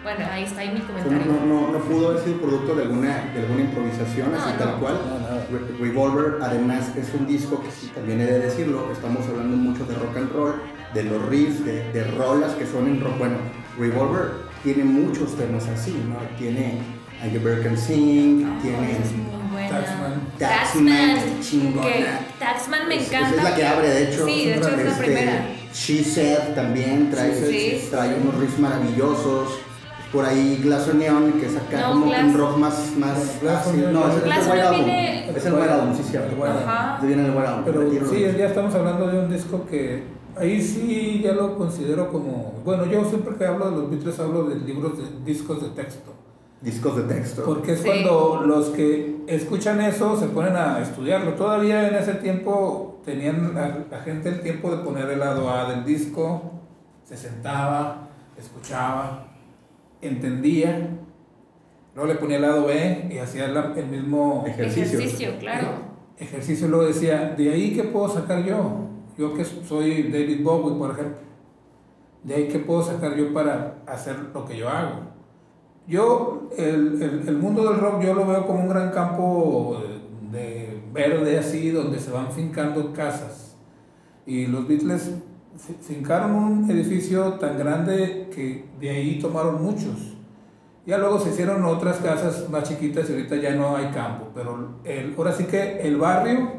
[0.08, 1.32] Bueno, ahí está ahí mi No, comentario.
[1.32, 4.74] no, no, no pudo haber sido producto de alguna, de alguna improvisación, así No, tal
[4.80, 4.94] cual.
[5.06, 5.46] No, nada.
[5.50, 9.84] Re- Revolver, además, es un disco que sí, también he de decirlo, estamos hablando mucho
[9.84, 10.54] de rock and roll,
[10.94, 13.18] de los riffs, de, de rolas que son en rock.
[13.18, 13.36] Bueno,
[13.78, 14.30] Revolver
[14.62, 16.16] tiene muchos temas así, ¿no?
[16.38, 16.78] Tiene
[17.22, 19.68] I Get Better Can Sing, tiene Es muy buena.
[19.80, 20.20] Taxman.
[20.38, 21.86] Taxman, chingona.
[21.86, 22.04] que
[22.38, 23.36] Taxman me Es- encanta.
[23.36, 24.24] Es, la que abre, de hecho.
[24.26, 25.46] Sí, de hecho es la Este, primera.
[25.74, 29.58] She Said también trae, Sí, sí, trae unos riffs maravillosos.
[30.12, 32.92] Por ahí Glass Onion, que es acá No, como un rock más.
[32.96, 33.66] más Glass.
[33.68, 34.84] Onion- no, es, es Glass el White Album.
[34.86, 36.44] viene- Es el White Album, sí, cierto.
[36.46, 36.50] El.
[36.52, 37.00] Ajá.
[37.00, 37.62] Se viene el White Album.
[37.66, 40.04] Pero sí, ya estamos hablando de un disco que
[40.36, 42.54] ahí sí ya lo considero como.
[42.64, 46.14] Bueno, yo siempre que hablo de los Beatles hablo de libros de discos de texto.
[46.62, 47.44] Discos de texto.
[47.44, 47.86] Porque es Sí.
[47.86, 51.34] cuando los que escuchan eso se ponen a estudiarlo.
[51.34, 55.68] Todavía en ese tiempo tenían la, la gente el tiempo de poner el lado A
[55.70, 56.50] del disco,
[57.04, 59.27] se sentaba, escuchaba,
[60.02, 60.90] entendía,
[61.94, 64.98] luego le ponía el lado B y hacía la- el mismo Ejercicio.
[64.98, 65.68] Ejercicio, claro.
[66.18, 66.68] ejercicio.
[66.68, 68.86] Luego decía, ¿de ahí qué puedo sacar yo?
[69.16, 71.18] Yo que soy David Bowie, por ejemplo.
[72.22, 75.00] ¿De ahí qué puedo sacar yo para hacer lo que yo hago?
[75.86, 79.80] Yo, el, el- el mundo del rock, yo lo veo como un gran campo
[80.32, 83.56] de, de verde así, donde se van fincando casas.
[84.26, 85.14] Y los Beatles
[85.80, 90.14] fincaron un edificio tan grande que de ahí tomaron muchos.
[90.86, 94.28] Ya luego se hicieron otras casas más chiquitas y ahorita ya no hay campo.
[94.34, 96.52] Pero el, ahora sí que el barrio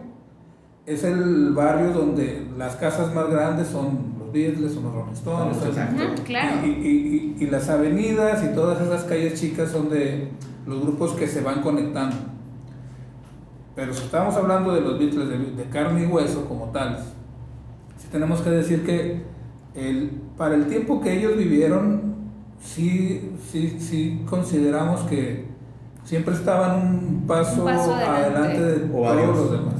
[0.85, 5.57] es el barrio donde las casas más grandes son los Beatles, son los Rolling Stones.
[5.65, 6.03] Exacto.
[6.03, 6.65] Ujú, claro.
[6.65, 10.29] y, y- y- y las avenidas y todas esas calles chicas son de
[10.67, 12.15] los grupos que se van conectando.
[13.75, 16.99] Pero si estamos hablando de los Beatles de, de carne y hueso como tales,
[18.11, 19.21] tenemos que decir que
[19.75, 22.01] el, para el tiempo que ellos vivieron,
[22.61, 25.45] sí, sí, sí consideramos que
[26.03, 28.37] siempre estaban un paso, Un paso adelante.
[28.37, 29.37] adelante de O todos varios.
[29.37, 29.73] los demás.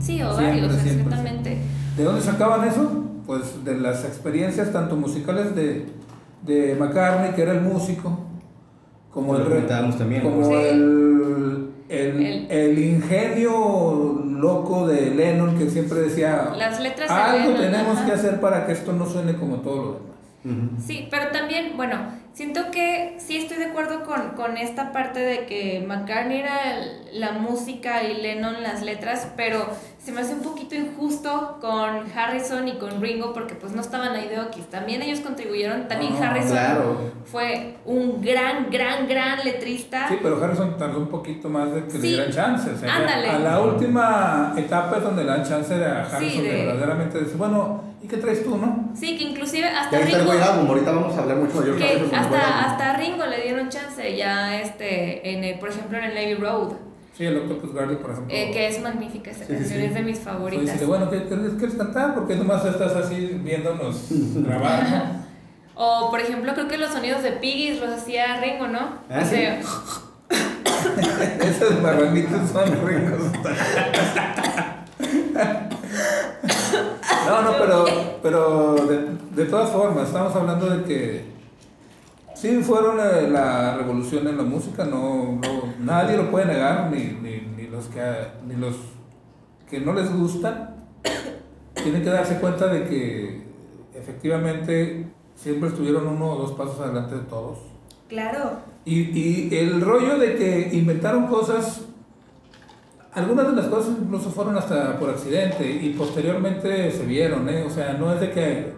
[0.00, 1.58] Sí, o Siempre, varios, siempre, exactamente.
[1.96, 3.04] ¿De dónde sacaban eso?
[3.26, 5.86] Pues de las experiencias tanto musicales de,
[6.44, 8.18] de McCartney, que era el músico,
[9.10, 10.22] como el, también.
[10.22, 10.52] como Sí.
[10.52, 17.48] el, el, El- el ingenio loco de Lennon que siempre decía, Las letras de algo
[17.50, 18.06] Lennon, tenemos ajá.
[18.06, 20.13] que hacer para que esto no suene como todo lo demás.
[20.86, 21.96] Sí, pero también, bueno,
[22.34, 27.18] siento que sí estoy de acuerdo con, con esta parte de que McCartney era el-
[27.20, 29.66] la música y Lennon las letras, pero
[29.98, 34.12] se me hace un poquito injusto con Harrison y con Ringo porque pues no estaban
[34.14, 34.66] ahí de Oquis.
[34.68, 37.10] También ellos contribuyeron, también Harrison claro.
[37.24, 40.08] fue un gran, gran, gran letrista.
[40.08, 41.98] Sí, pero Harrison tardó un poquito más de que Sí.
[42.00, 42.70] le dieran chance.
[42.70, 43.30] O sea, Ándale.
[43.30, 46.52] a la última etapa es donde le dan chance a Harrison Sí, de...
[46.52, 48.90] de- verdaderamente decir, bueno, ¿y qué traes tú, no?
[48.94, 50.32] Sí, que inclusive Ya hasta está el Ringo...
[50.32, 53.42] buen álbum, ahorita vamos a hablar mucho de que el hasta, hasta a Ringo le
[53.42, 56.72] dieron chance ya este en el- por ejemplo en el Navy Road
[57.16, 58.34] Sí, el Octopus Garden, por ejemplo.
[58.36, 59.86] eh, que es magnífica esa Sí, sí, canción sí.
[59.86, 62.12] es de mis favoritas decirle, bueno, ¿qué quieres, quieres cantar?
[62.14, 65.24] Porque nomás estás así viéndonos grabar, ¿no?
[65.76, 69.24] o por ejemplo creo que los sonidos de Piggies los hacía Ringo no Ah, O
[69.24, 69.36] sí.
[69.36, 69.60] sea,
[71.40, 73.22] Esos marranitos son ricos.
[77.26, 77.84] No, no, pero,
[78.22, 79.06] pero de,
[79.42, 81.24] de todas formas, estamos hablando de que
[82.34, 82.98] sí fueron
[83.32, 87.86] la revolución en la música, no, no- nadie lo puede negar, ni, ni, ni los
[87.86, 88.00] que,
[88.46, 88.74] ni los
[89.70, 90.74] que no les gustan,
[91.74, 93.44] tienen que darse cuenta de que
[93.94, 97.58] efectivamente siempre estuvieron uno o dos pasos adelante de todos.
[98.08, 101.82] claro Y, y el rollo de que inventaron cosas,
[103.14, 107.62] algunas de las cosas incluso fueron hasta por accidente y posteriormente se vieron, ¿eh?
[107.62, 108.72] O sea, no es de que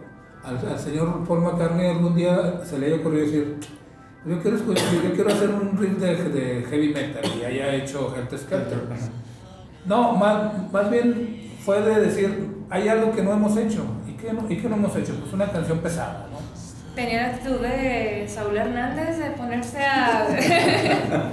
[0.44, 3.56] al, al señor Paul McCartney algún día se le haya ocurrido decir,
[4.26, 8.14] yo quiero, escuchar, yo quiero hacer un riff de, de heavy metal y haya hecho
[8.14, 8.80] Helter Skelter.
[9.84, 13.84] No, más, más bien fue de decir, hay algo que no hemos hecho.
[14.06, 15.14] ¿Y qué no, ¿Y qué no hemos hecho?
[15.14, 16.36] Pues una canción pesada, ¿no?
[16.96, 20.26] tenía la actitud de Saúl Hernández de ponerse a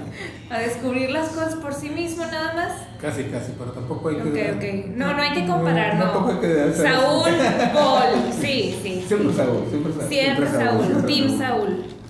[0.54, 2.72] a descubrir las cosas por sí mismo nada más
[3.04, 4.22] Casi, casi, pero tampoco hay que...
[4.22, 4.95] Ok, ok.
[4.95, 6.06] No, no hay que comparar, no.
[6.06, 6.74] Tampoco hay que.
[6.74, 7.34] Saúl,
[7.74, 8.32] Paul.
[8.39, 9.04] Sí, sí.
[9.06, 10.08] Siempre Saúl, siempre Saúl.
[10.08, 11.38] Siempre Saúl, Team Saúl.
[11.38, 12.03] Saúl.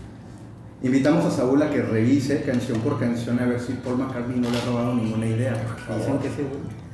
[0.83, 4.49] Invitamos a Saúl a que revise canción por canción a ver si Paul McCartney no
[4.49, 5.53] le ha robado ninguna idea.
[5.65, 6.43] porque Dicen que sí.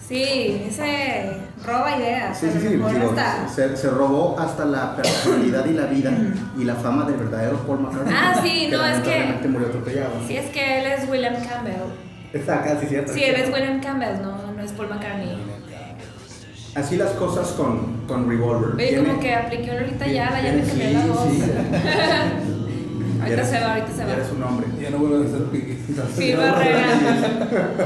[0.08, 1.32] Sí, ese
[1.66, 2.38] roba ideas.
[2.40, 2.68] Sí, sí, sí.
[2.68, 2.88] digo,
[3.54, 6.12] se, se robó hasta la personalidad y la vida
[6.58, 8.14] y la fama del verdadero Paul McCartney.
[8.16, 10.12] Ah, sí, no, es que- murió atropellado.
[10.28, 11.82] Sí, es que él es William Campbell.
[12.32, 13.12] Está casi cierto.
[13.12, 15.36] Sí, él es William Campbell, no, no es Paul McCartney.
[16.76, 18.76] Así las cosas con, con Revolver.
[18.76, 22.56] Oye, como que apliqué una ahorita ya, ya tiene- me cambié sí, la voz.
[23.22, 24.14] ahorita se va, ahorita se ya va.
[24.14, 24.68] Eres un hombre.
[24.82, 25.78] Ya no vuelvo a ser piqui.
[26.18, 26.88] Phil Barrera.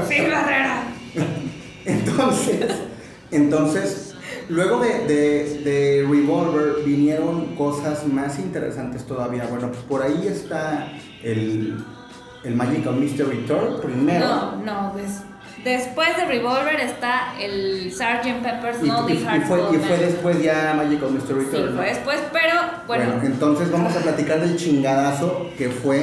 [0.08, 0.82] Phil Barrera.
[1.84, 2.66] Entonces,
[3.30, 4.14] entonces
[4.48, 9.46] luego de, de, de Revolver vinieron cosas más interesantes todavía.
[9.50, 10.88] Bueno, pues por ahí está
[11.22, 11.76] el,
[12.44, 14.26] el Magical Mystery Tour primero.
[14.26, 15.20] No, no, des-
[15.64, 18.42] después de Revolver está el Sgt.
[18.42, 21.70] Pepper's Y, Lonely y Hearts fue, y Club fue después ya Magical Mystery Sí, Tour.
[21.70, 21.76] ¿no?
[21.76, 22.54] fue después, pero
[22.86, 26.02] bueno, Bueno, entonces vamos a platicar del chingadazo que fue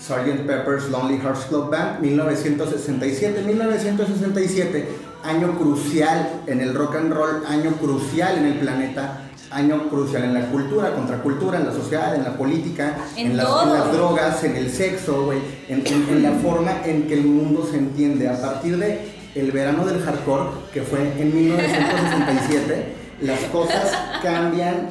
[0.00, 0.46] Sgt.
[0.46, 3.42] Pepper's Lonely Hearts Club Band 1967.
[3.42, 4.88] 1967,
[5.24, 10.34] año crucial en el rock and roll, año crucial en el planeta, año crucial en
[10.34, 13.46] la cultura, contracultura, en la sociedad, en la política, En las,
[13.92, 15.38] drogas, en el sexo, güey,
[15.68, 18.28] en, la forma en que el mundo se entiende.
[18.28, 23.92] A partir de el verano del hardcore, que fue en 1967, las cosas
[24.22, 24.90] cambian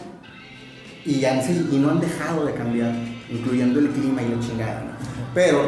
[1.06, 1.40] y, han,
[1.72, 2.92] y no han dejado de cambiar,
[3.30, 4.82] incluyendo el clima y la chingada.
[4.82, 4.92] ¿no?
[5.34, 5.62] Pero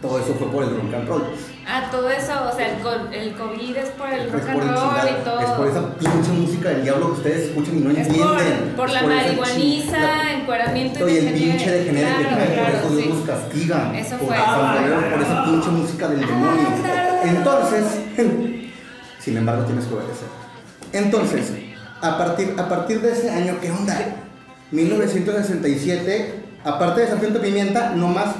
[0.00, 1.22] todo eso fue por el rock and roll.
[1.66, 5.24] Ah, todo eso, o sea, el, el COVID es por el rock and roll y
[5.24, 5.40] todo.
[5.40, 8.58] es por esa pinche música del diablo que ustedes escuchan y no Es entienden.
[8.68, 13.02] por, por la marihuaniza, chingada- encueramiento y el pinche que Claro, claro, por eso Dios
[13.02, 13.08] sí.
[13.08, 13.98] nos castiga.
[13.98, 14.36] Eso por, fue.
[14.36, 16.68] por- por esa pinche música del demonio.
[17.24, 17.84] Entonces,
[19.20, 20.28] sin embargo, tienes que obedecer.
[20.92, 21.52] Entonces,
[22.02, 23.96] a partir, a partir de ese año, ¿qué onda?
[24.72, 26.34] 1967,
[26.64, 28.34] aparte de Sargento Pimienta, nomás,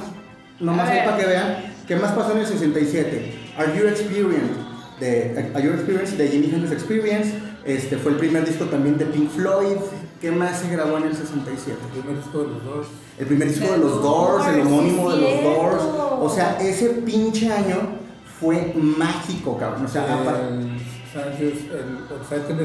[0.59, 1.05] nomás A ver.
[1.05, 3.33] para que vean, ¿qué más pasó en el 67?
[3.57, 4.55] Are You Experienced?
[4.99, 7.33] De, Are You Experienced de Jimi Hendrix Experience,
[7.65, 9.77] este fue el primer disco también de Pink Floyd,
[10.21, 11.77] ¿qué más se grabó en el 67?
[11.95, 12.87] El primer disco de los dos.
[13.17, 15.83] El primer disco de los Doors, el Doors, homónimo de los Doors.
[16.21, 17.97] O sea, ese pinche año
[18.39, 19.85] fue mágico, cabrón.
[19.85, 20.79] O sea, aparte- el
[21.13, 22.57] Sánchez, el, el Sánchez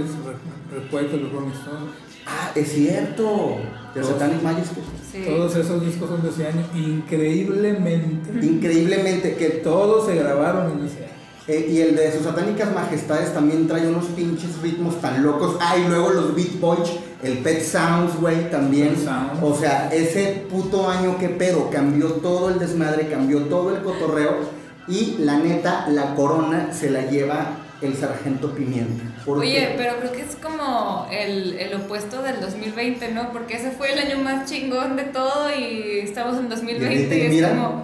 [1.13, 1.91] de los Rolling Stones.
[2.27, 3.59] ah, es cierto.
[4.01, 4.13] Todos.
[4.15, 4.81] Satanic Majesty.
[5.13, 5.25] Sí.
[5.27, 6.65] Todos esos discos son de ese año.
[6.75, 8.47] Increíblemente.
[8.47, 11.09] Increíblemente que Todos se grabaron en ese año.
[11.49, 15.57] Eh, y el de sus satánicas majestades también trae unos pinches ritmos tan locos.
[15.61, 16.91] Ah, y luego los Beat Boys,
[17.23, 18.95] el Pet Sounds, güey, también.
[19.03, 19.43] Sounds.
[19.43, 24.59] O sea, ese puto año que pedo, cambió todo el desmadre, cambió todo el cotorreo.
[24.89, 29.05] Y la neta, la corona se la lleva el sargento Pimienta.
[29.29, 33.31] Porque- Oye, pero creo que es como el, el opuesto del 2020, ¿no?
[33.33, 37.25] Porque ese fue el año más chingón de todo y estamos en 2020 ¿Y y,
[37.27, 37.51] es mira?
[37.51, 37.83] como...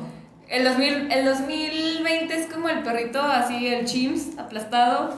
[0.49, 5.15] El, 2000, el 2020 es como el perrito así, el chimps aplastado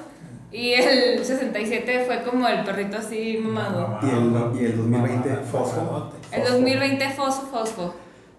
[0.53, 3.99] y el 67 fue como el perrito así mamado.
[4.03, 6.13] Y el- y el 2020 fosfo.
[6.33, 7.95] El 2020 fosfo, fosfo.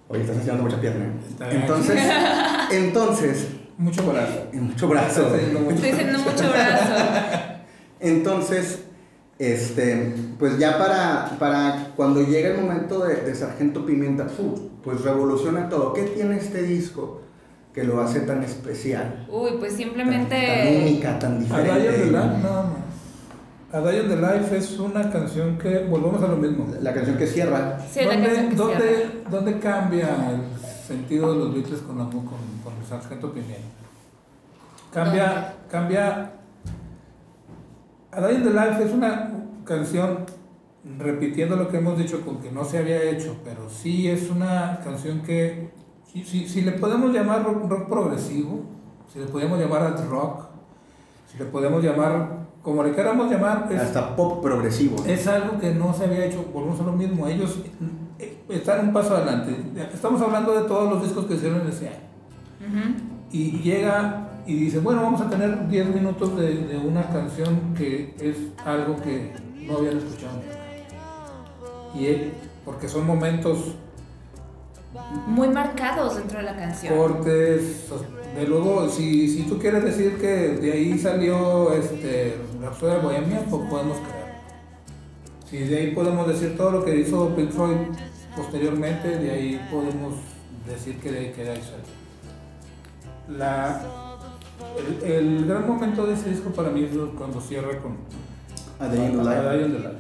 [0.10, 1.12] Oye, estás haciendo mucha pierna.
[1.52, 2.02] Entonces,
[2.72, 4.48] entonces, Mucho brazo.
[4.54, 5.36] y mucho brazo.
[5.36, 6.96] Estoy haciendo mucho brazo.
[8.00, 8.84] Entonces,
[9.40, 14.28] este, pues ya para, para cuando llega el momento de, de Sargento Pimienta,
[14.84, 15.94] pues revoluciona todo.
[15.94, 17.22] ¿Qué tiene este disco
[17.74, 19.28] que lo hace tan especial?
[19.30, 20.80] Uy, pues Tan, tan simplemente...
[20.82, 22.06] única, tan A Dion the diferente.
[22.12, 22.88] Life, nada más.
[23.70, 26.68] A the Life es una canción que, volvemos a lo mismo.
[26.82, 27.78] La canción que cierra.
[27.92, 29.30] Sí, la ¿Dónde, canción que dónde- cierra.
[29.30, 33.68] dónde cambia el sentido de los Beatles con, la, con, con el Sargento Pimienta?
[34.94, 36.32] Cambia, cambia.
[38.18, 39.30] A Day in the Life es una
[39.64, 40.26] canción,
[40.98, 44.80] repitiendo lo que hemos dicho, con que no se había hecho, pero sí es una
[44.84, 45.70] canción que,
[46.12, 48.64] si, si, si le podemos llamar rock, rock progresivo,
[49.14, 50.46] si le podemos llamar art rock,
[51.32, 54.96] si le podemos llamar, como le queramos llamar, es, Hasta pop progresivo.
[55.06, 57.60] es algo que no se había hecho, volvemos a lo mismo, ellos
[58.18, 59.56] eh, están un paso adelante.
[59.94, 62.96] Estamos hablando de todos los discos que hicieron ese año.
[63.32, 68.16] Y llega y dice, bueno, vamos a tener 10 minutos de, de una canción que
[68.20, 69.34] es algo que
[69.68, 70.42] no habían escuchado.
[71.94, 72.34] Y él,
[72.64, 73.76] porque son momentos
[75.28, 76.96] Muy marcados dentro de la canción.
[76.96, 77.90] cortes,
[78.36, 83.46] de luego, si, si tú quieres decir que de ahí salió este, Rhapsody de Bohemia,
[83.50, 84.28] pues podemos creer.
[85.50, 87.78] Si de ahí podemos decir todo lo que hizo Pink Floyd
[88.36, 90.16] posteriormente, de ahí podemos
[90.66, 91.98] decir que de ahí, que de ahí salió.
[93.40, 94.07] La,
[95.04, 97.98] el, el gran momento de ese disco para mí es cuando cierra con
[98.80, 99.42] A Day in the A Life.
[99.44, 99.98] Day in the Life.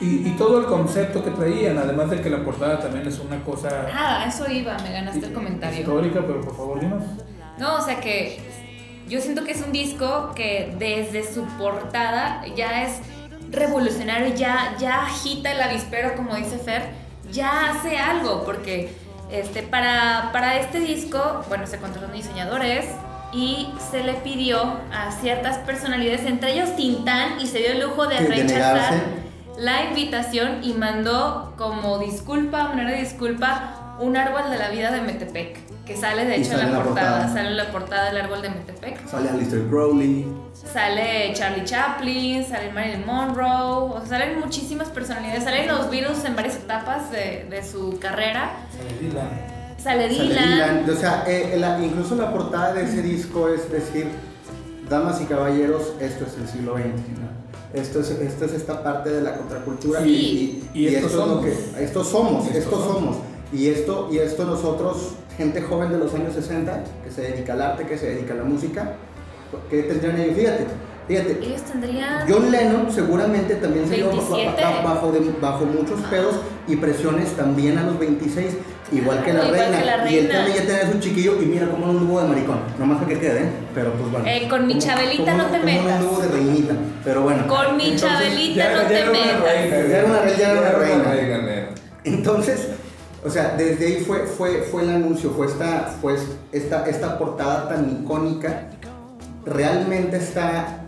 [0.00, 3.42] Y, y todo el concepto que traían, además de que la portada también es una
[3.44, 5.78] cosa Ah, a eso iba, me ganaste el comentario.
[5.80, 7.02] histórica, pero por favor dinos.
[7.58, 8.40] No, o sea que
[9.08, 12.98] yo siento que es un disco que desde su portada ya es
[13.50, 16.82] revolucionario, ya, ya agita el avispero, como dice Fer,
[17.30, 18.90] ya hace algo, porque
[19.30, 22.86] este, para, para este disco, bueno, se contrataron diseñadores
[23.32, 24.60] y se le pidió
[24.92, 29.22] a ciertas personalidades, entre ellos Tintán, y se dio el lujo de rechazar
[29.58, 35.00] la invitación y mandó como disculpa, manera de disculpa, un árbol de la vida de
[35.02, 37.34] Metepec, que sale de hecho en sale la, en la portada, portada.
[37.34, 39.06] sale en la portada del árbol de Metepec.
[39.06, 40.26] Sale Alistair Crowley.
[40.52, 46.36] Sale Charlie Chaplin, sale Marilyn Monroe, o sea, salen muchísimas personalidades, salen los Beatles en
[46.36, 49.61] varias etapas de, de su carrera, Sale Dylan.
[49.82, 50.90] Sale Sale Dylan, Dylan.
[50.90, 54.06] O sea, eh, la- incluso la portada de ese disco es decir,
[54.88, 56.84] damas y caballeros, esto es el siglo XX.
[57.18, 57.32] ¿no?
[57.80, 60.62] Esto es, esto es esta parte de la contracultura Sí.
[60.74, 61.44] y, y- y Y esto es lo somos.
[61.44, 62.94] que esto somos, Estos esto somos.
[62.94, 63.16] somos.
[63.52, 67.62] Y esto, y esto nosotros, gente joven de los años 60, que se dedica al
[67.62, 68.94] arte, que se dedica a la música,
[69.70, 70.36] ¿qué tendrían ellos?
[70.36, 70.66] Fíjate,
[71.08, 72.24] fíjate, ellos tendrían...
[72.28, 74.62] John Lennon seguramente también se dio bajo, 27.
[74.84, 76.36] bajo, de- bajo muchos pedos
[76.68, 78.56] y presiones también a los 26,
[78.92, 79.78] igual que la, Igual reina.
[79.78, 82.28] que la Y él también ya tenía su chiquillo y mira cómo no anduvo de
[82.28, 83.50] maricón, nomás para que quede, ¿eh?
[83.74, 84.26] pero pues bueno.
[84.28, 85.92] Eh, con mi Chabelita no te cómo metas.
[85.92, 86.74] anduvo de reinita,
[87.04, 87.46] pero bueno.
[87.48, 89.42] Con mi Entonces, Chabelita Ya- no ya te era una metas.
[89.42, 91.68] reina, Ya era una reina, ya era una reina.
[92.04, 92.68] Entonces,
[93.24, 96.16] o sea, desde ahí fue, fue, fue el anuncio, fue esta, fue
[96.52, 98.68] esta, esta portada tan icónica,
[99.44, 100.81] realmente está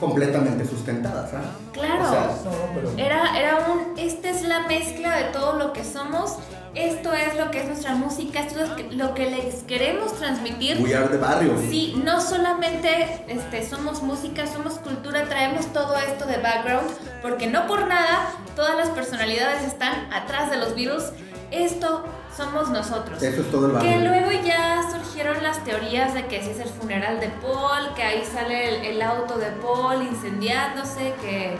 [0.00, 1.46] completamente sustentada, ¿sabes?
[1.72, 2.04] Claro.
[2.04, 5.84] O sea, No, pero Era, era un, esta es la mezcla de todo lo que
[5.84, 6.36] somos,
[6.74, 10.14] esto es lo que es nuestra música, esto es lo que- lo que les queremos
[10.18, 10.80] transmitir.
[10.82, 11.56] We are de barrio.
[11.68, 16.88] Sí, no solamente este, somos música, somos cultura, traemos todo esto de background,
[17.22, 21.12] porque no por nada todas las personalidades están atrás de los Beatles.
[21.50, 22.04] Esto
[22.36, 23.22] somos nosotros.
[23.22, 23.90] Eso es todo el barrio.
[23.90, 28.02] Que luego ya surgieron las teorías de que si es el funeral de Paul, que
[28.02, 31.56] ahí sale el, el auto de Paul incendiándose, que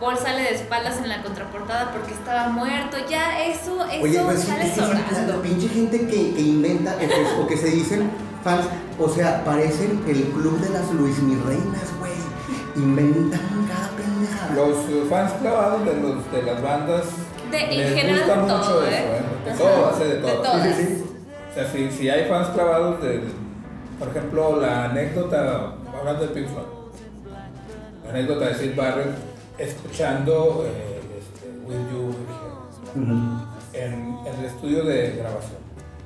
[0.00, 2.96] Paul sale de espaldas en la contraportada porque estaba muerto.
[3.08, 5.42] Ya eso, eso Oye, pues sale sí, la, la sobrando.
[5.42, 8.10] pinche gente que, que inventa o que, o que se dicen
[8.42, 8.66] fans,
[8.98, 12.12] o sea, parecen el club de las Luis Mi Reinas, güey.
[12.76, 14.54] Inventan cada pendejada.
[14.54, 17.04] los eh, fans clavados de, los, de las bandas
[17.50, 19.22] De- en general gusta mucho todo, eso, ¿eh?
[19.52, 20.42] De todas, eh, de De todas.
[20.52, 20.76] todas.
[20.76, 21.04] Sí, sí, sí.
[21.50, 23.22] O sea, si, si hay fans clavados de,
[23.98, 26.66] por ejemplo, la anécdota, hablando de Pink Floyd,
[28.04, 29.14] la anécdota de Sid Barrett
[29.58, 32.14] escuchando eh, este, Will You
[33.74, 35.56] en, en el estudio de grabación.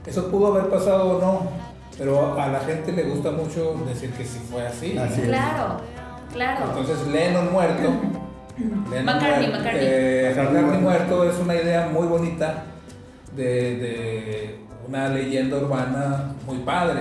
[0.07, 1.51] Eso pudo haber pasado o no,
[1.99, 4.93] pero a la gente le gusta mucho decir que sí fue así.
[5.25, 5.81] Claro.
[6.33, 6.67] Claro.
[6.69, 7.83] Entonces Lennon muerto.
[8.91, 9.83] Lennon McCartney, muerto, McCartney.
[9.85, 12.65] eh, McCartney muerto es una idea muy bonita
[13.37, 14.57] de,
[14.89, 17.01] una leyenda urbana muy padre.